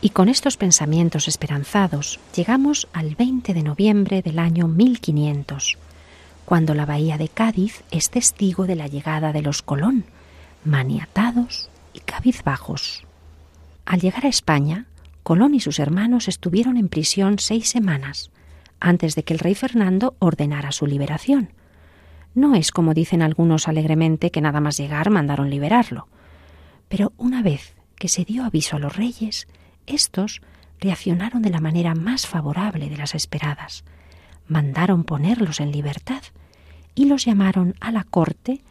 [0.00, 5.78] Y con estos pensamientos esperanzados llegamos al 20 de noviembre del año 1500
[6.46, 10.04] cuando la bahía de Cádiz es testigo de la llegada de los Colón,
[10.64, 13.04] maniatados y cabizbajos.
[13.84, 14.86] Al llegar a España,
[15.24, 18.30] Colón y sus hermanos estuvieron en prisión seis semanas,
[18.78, 21.50] antes de que el rey Fernando ordenara su liberación.
[22.32, 26.06] No es como dicen algunos alegremente que nada más llegar mandaron liberarlo.
[26.88, 29.48] Pero una vez que se dio aviso a los reyes,
[29.86, 30.42] estos
[30.78, 33.82] reaccionaron de la manera más favorable de las esperadas.
[34.48, 36.22] Mandaron ponerlos en libertad
[36.94, 38.62] y los llamaron a la corte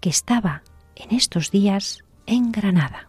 [0.00, 0.62] que estaba
[0.96, 3.08] en estos días en Granada.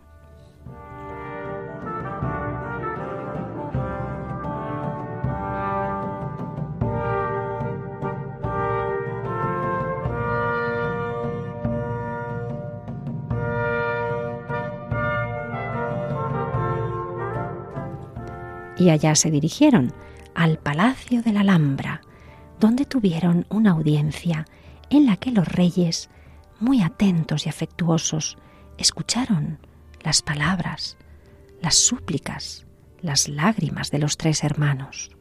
[18.84, 19.94] y allá se dirigieron
[20.36, 22.02] al Palacio de la Alhambra,
[22.60, 24.46] donde tuvieron una audiencia
[24.90, 26.10] en la que los reyes,
[26.60, 28.38] muy atentos y afectuosos,
[28.78, 29.60] escucharon
[30.02, 30.98] las palabras,
[31.62, 32.66] las súplicas,
[33.02, 35.12] las lágrimas de los tres hermanos.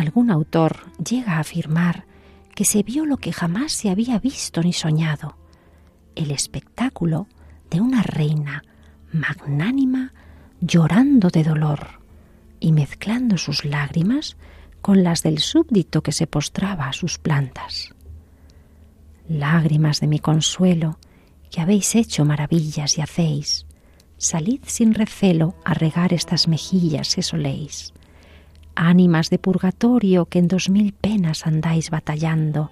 [0.00, 2.04] Algún autor llega a afirmar
[2.54, 5.36] que se vio lo que jamás se había visto ni soñado,
[6.14, 7.28] el espectáculo
[7.70, 8.64] de una reina
[9.12, 10.12] magnánima
[10.60, 12.00] llorando de dolor
[12.58, 14.36] y mezclando sus lágrimas
[14.80, 17.94] con las del súbdito que se postraba a sus plantas.
[19.28, 20.98] Lágrimas de mi consuelo,
[21.50, 23.66] que habéis hecho maravillas y hacéis,
[24.18, 27.92] salid sin recelo a regar estas mejillas que soléis
[28.80, 32.70] ánimas de purgatorio que en dos mil penas andáis batallando,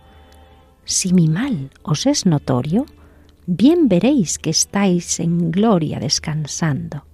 [0.85, 2.87] si mi mal os es notorio,
[3.47, 7.05] bien veréis que estáis en gloria descansando.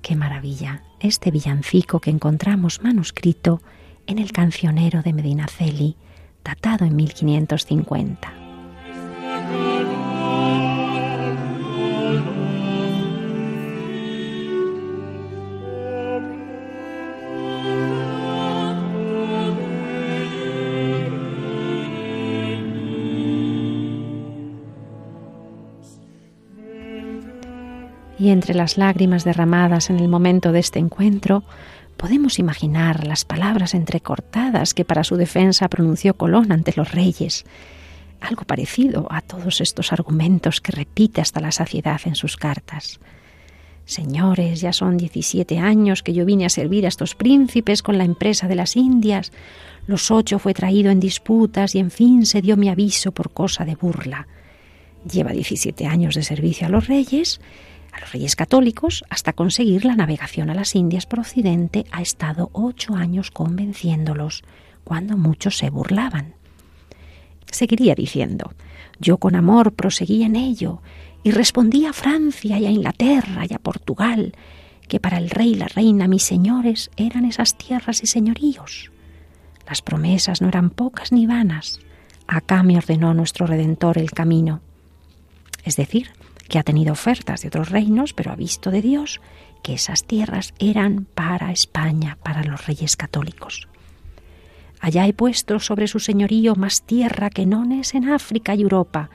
[0.00, 3.60] Qué maravilla este villancico que encontramos manuscrito
[4.06, 5.96] en el cancionero de Medinaceli,
[6.42, 8.41] datado en 1550.
[28.22, 31.42] Y entre las lágrimas derramadas en el momento de este encuentro,
[31.96, 37.44] podemos imaginar las palabras entrecortadas que para su defensa pronunció Colón ante los reyes,
[38.20, 43.00] algo parecido a todos estos argumentos que repite hasta la saciedad en sus cartas.
[43.86, 48.04] Señores, ya son diecisiete años que yo vine a servir a estos príncipes con la
[48.04, 49.32] empresa de las Indias.
[49.88, 53.64] Los ocho fue traído en disputas y en fin se dio mi aviso por cosa
[53.64, 54.28] de burla.
[55.10, 57.40] Lleva diecisiete años de servicio a los reyes
[57.92, 62.50] a los reyes católicos hasta conseguir la navegación a las Indias por Occidente ha estado
[62.52, 64.42] ocho años convenciéndolos,
[64.84, 66.34] cuando muchos se burlaban.
[67.50, 68.52] Seguiría diciendo,
[68.98, 70.80] yo con amor proseguí en ello
[71.22, 74.34] y respondí a Francia y a Inglaterra y a Portugal
[74.88, 78.90] que para el rey y la reina mis señores eran esas tierras y señoríos.
[79.66, 81.80] Las promesas no eran pocas ni vanas.
[82.26, 84.60] Acá me ordenó nuestro Redentor el camino.
[85.64, 86.10] Es decir,
[86.52, 89.22] que ha tenido ofertas de otros reinos, pero ha visto de Dios
[89.62, 93.68] que esas tierras eran para España, para los reyes católicos.
[94.78, 99.08] Allá he puesto sobre su señorío más tierra que nones en África y Europa,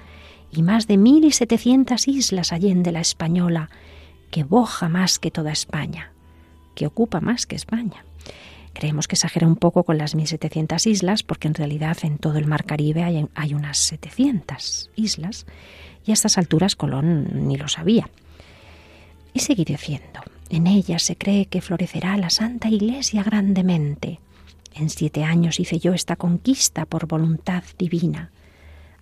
[0.51, 3.69] y más de mil y setecientas islas allende la española,
[4.31, 6.13] que boja más que toda España,
[6.73, 8.03] que ocupa más que España.
[8.73, 12.47] Creemos que exagera un poco con las 1.700 islas, porque en realidad en todo el
[12.47, 15.45] mar Caribe hay, hay unas 700 islas,
[16.08, 18.10] y a estas alturas Colón ni lo sabía.
[19.34, 24.20] Y seguiré diciendo, en ella se cree que florecerá la Santa Iglesia grandemente.
[24.74, 28.32] En siete años hice yo esta conquista por voluntad divina.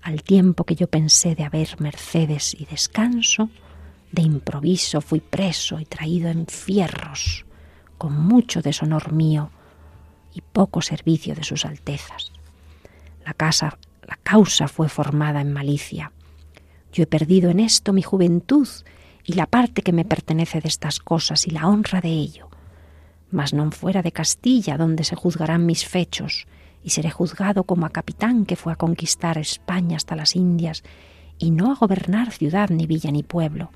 [0.02, 3.50] Al tiempo que yo pensé de haber mercedes y descanso,
[4.12, 7.46] de improviso fui preso y traído en fierros,
[7.98, 9.52] con mucho deshonor mío
[10.34, 12.32] y poco servicio de sus altezas.
[13.26, 13.78] La casa,
[14.08, 16.12] la causa fue formada en malicia.
[16.96, 18.70] Yo he perdido en esto mi juventud
[19.26, 22.48] y la parte que me pertenece de estas cosas y la honra de ello,
[23.36, 26.48] mas non fuera de Castilla, donde se juzgarán mis fechos,
[26.88, 30.88] y seré juzgado como a capitán que fue a conquistar España hasta las Indias,
[31.36, 33.76] y no a gobernar ciudad, ni villa, ni pueblo,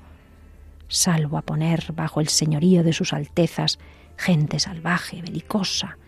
[0.88, 3.76] salvo a poner bajo el señorío de sus altezas
[4.16, 5.98] gente salvaje, belicosa,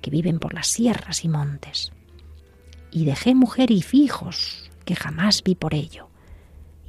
[0.00, 1.92] que viven por las sierras y montes.
[2.90, 6.08] Y dejé mujer y fijos, que jamás vi por ello,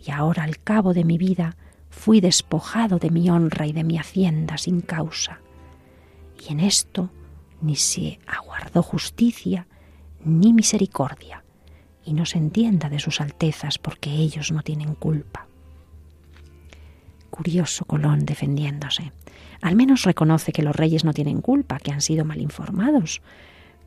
[0.06, 1.56] y ahora al cabo de mi vida
[1.90, 5.40] fui despojado de mi honra y de mi hacienda sin causa.
[6.48, 7.10] Y en esto
[7.62, 9.68] ni se aguardó justicia
[10.24, 11.44] ni misericordia,
[12.04, 15.48] y no se entienda de sus altezas porque ellos no tienen culpa.
[17.30, 19.12] Curioso Colón defendiéndose.
[19.62, 23.22] Al menos reconoce que los reyes no tienen culpa, que han sido mal informados,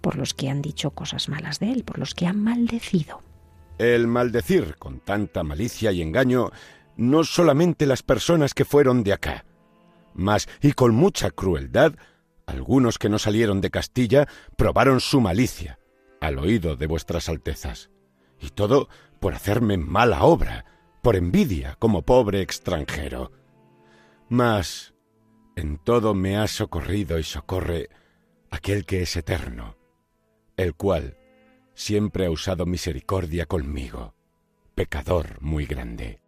[0.00, 3.20] por los que han dicho cosas malas de él, por los que han maldecido.
[3.78, 6.50] El maldecir con tanta malicia y engaño
[6.96, 9.44] no solamente las personas que fueron de acá,
[10.14, 11.94] mas y con mucha crueldad,
[12.46, 14.26] algunos que no salieron de Castilla
[14.56, 15.78] probaron su malicia
[16.20, 17.90] al oído de vuestras altezas,
[18.40, 18.88] y todo
[19.20, 20.64] por hacerme mala obra,
[21.02, 23.30] por envidia como pobre extranjero.
[24.28, 24.94] Mas
[25.54, 27.90] en todo me ha socorrido y socorre
[28.50, 29.76] aquel que es eterno,
[30.56, 31.17] el cual
[31.78, 34.12] siempre ha usado misericordia conmigo,
[34.74, 36.18] pecador muy grande.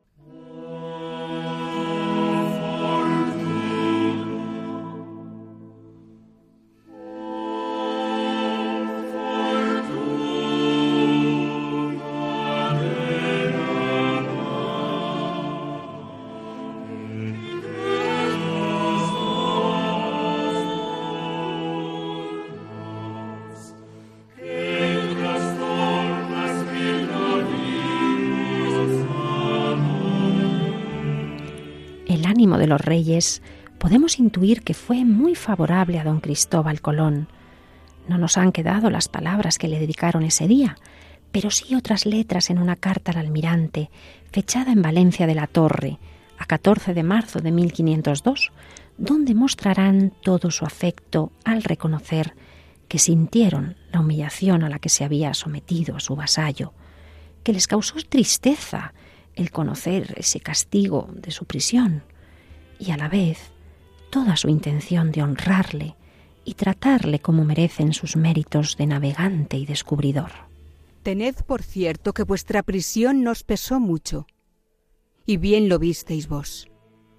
[32.70, 33.42] Los reyes,
[33.78, 37.28] podemos intuir que fue muy favorable a don Cristóbal Colón.
[38.08, 40.76] No nos han quedado las palabras que le dedicaron ese día,
[41.32, 43.90] pero sí otras letras en una carta al almirante,
[44.32, 45.98] fechada en Valencia de la Torre,
[46.38, 48.50] a 14 de marzo de 1502,
[48.96, 52.34] donde mostrarán todo su afecto al reconocer
[52.88, 56.72] que sintieron la humillación a la que se había sometido a su vasallo,
[57.42, 58.92] que les causó tristeza
[59.36, 62.02] el conocer ese castigo de su prisión,
[62.80, 63.52] y a la vez
[64.10, 65.94] toda su intención de honrarle
[66.44, 70.32] y tratarle como merecen sus méritos de navegante y descubridor.
[71.02, 74.26] Tened por cierto que vuestra prisión nos pesó mucho,
[75.26, 76.68] y bien lo visteis vos,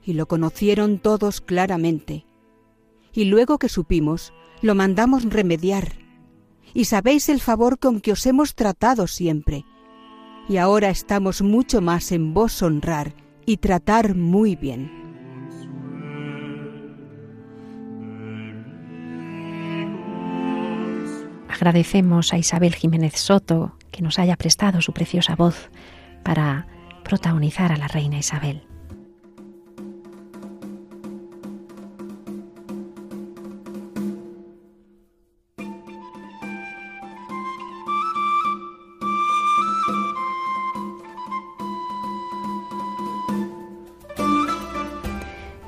[0.04, 2.26] y lo conocieron todos claramente,
[3.14, 5.94] y luego que supimos, lo mandamos remediar,
[6.74, 9.66] y sabéis el favor con que os hemos tratado siempre,
[10.50, 13.14] y ahora estamos mucho más en vos honrar
[13.46, 15.01] y tratar muy bien.
[21.62, 25.70] Agradecemos a Isabel Jiménez Soto que nos haya prestado su preciosa voz
[26.24, 26.66] para
[27.04, 28.64] protagonizar a la reina Isabel.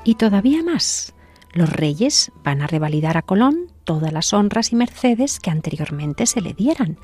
[0.02, 1.14] Y todavía más,
[1.52, 6.40] los reyes van a revalidar a Colón todas las honras y mercedes que anteriormente se
[6.40, 6.98] le dieran,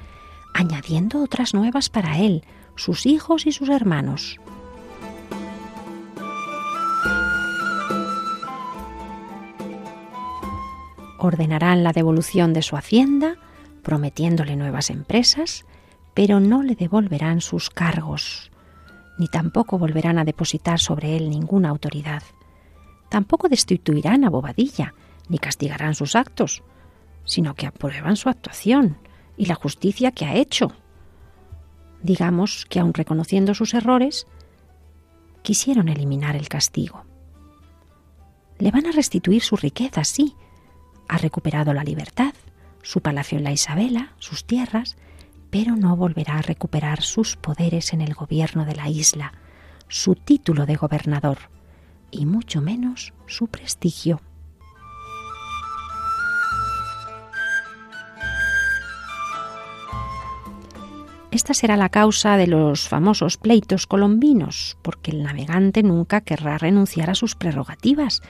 [0.55, 2.45] añadiendo otras nuevas para él,
[2.77, 4.39] sus hijos y sus hermanos.
[11.19, 13.37] Ordenarán la devolución de su hacienda,
[13.83, 15.67] prometiéndole nuevas empresas,
[16.15, 18.51] pero no le devolverán sus cargos,
[19.19, 22.23] ni tampoco volverán a depositar sobre él ninguna autoridad.
[23.11, 24.95] Tampoco destituirán a Bobadilla,
[25.31, 26.63] ni castigarán sus actos,
[27.25, 28.99] sino que aprueban su actuación
[29.37, 30.73] y la justicia que ha hecho.
[32.03, 34.27] Digamos que aun reconociendo sus errores,
[35.43, 37.05] quisieron eliminar el castigo.
[38.59, 40.35] Le van a restituir su riqueza, sí.
[41.09, 42.35] Ha recuperado la libertad,
[42.83, 44.97] su palacio en la Isabela, sus tierras,
[45.51, 49.33] pero no volverá a recuperar sus poderes en el gobierno de la isla,
[49.89, 51.39] su título de gobernador
[52.11, 54.21] y mucho menos su prestigio.
[61.41, 67.09] Esta será la causa de los famosos pleitos colombinos, porque el navegante nunca querrá renunciar
[67.09, 68.21] a sus prerrogativas,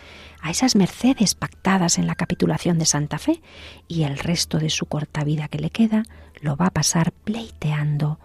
[0.41, 3.43] a esas mercedes pactadas en la capitulación de Santa Fe,
[3.89, 6.05] y el resto de su corta vida que le queda
[6.41, 8.21] lo va a pasar pleiteando.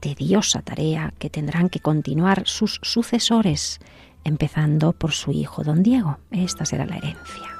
[0.00, 3.78] Tediosa tarea que tendrán que continuar sus sucesores,
[4.24, 6.18] empezando por su hijo don Diego.
[6.32, 7.55] Esta será la herencia.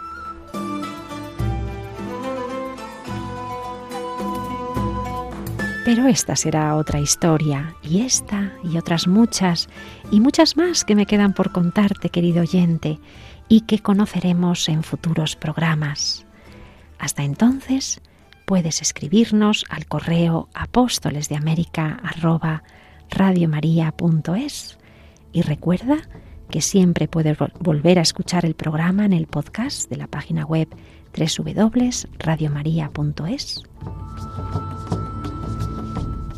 [5.87, 9.69] Pero esta será otra historia, y esta y otras muchas,
[10.11, 12.99] y muchas más que me quedan por contarte, querido oyente,
[13.49, 16.27] y que conoceremos en futuros programas.
[16.99, 18.01] Hasta entonces,
[18.47, 21.29] puedes escribirnos al correo apóstoles
[25.33, 25.99] y recuerda
[26.51, 30.67] que siempre puedes volver a escuchar el programa en el podcast de la página web
[31.17, 33.63] www.radiomaria.es.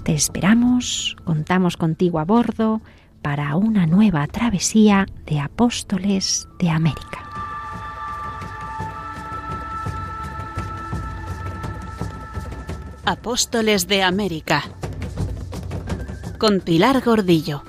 [0.08, 2.80] Te esperamos, contamos contigo a bordo
[3.20, 7.28] para una nueva travesía de apóstoles de América.
[13.04, 14.64] Apóstoles de América
[16.38, 17.62] con Pilar Gordillo.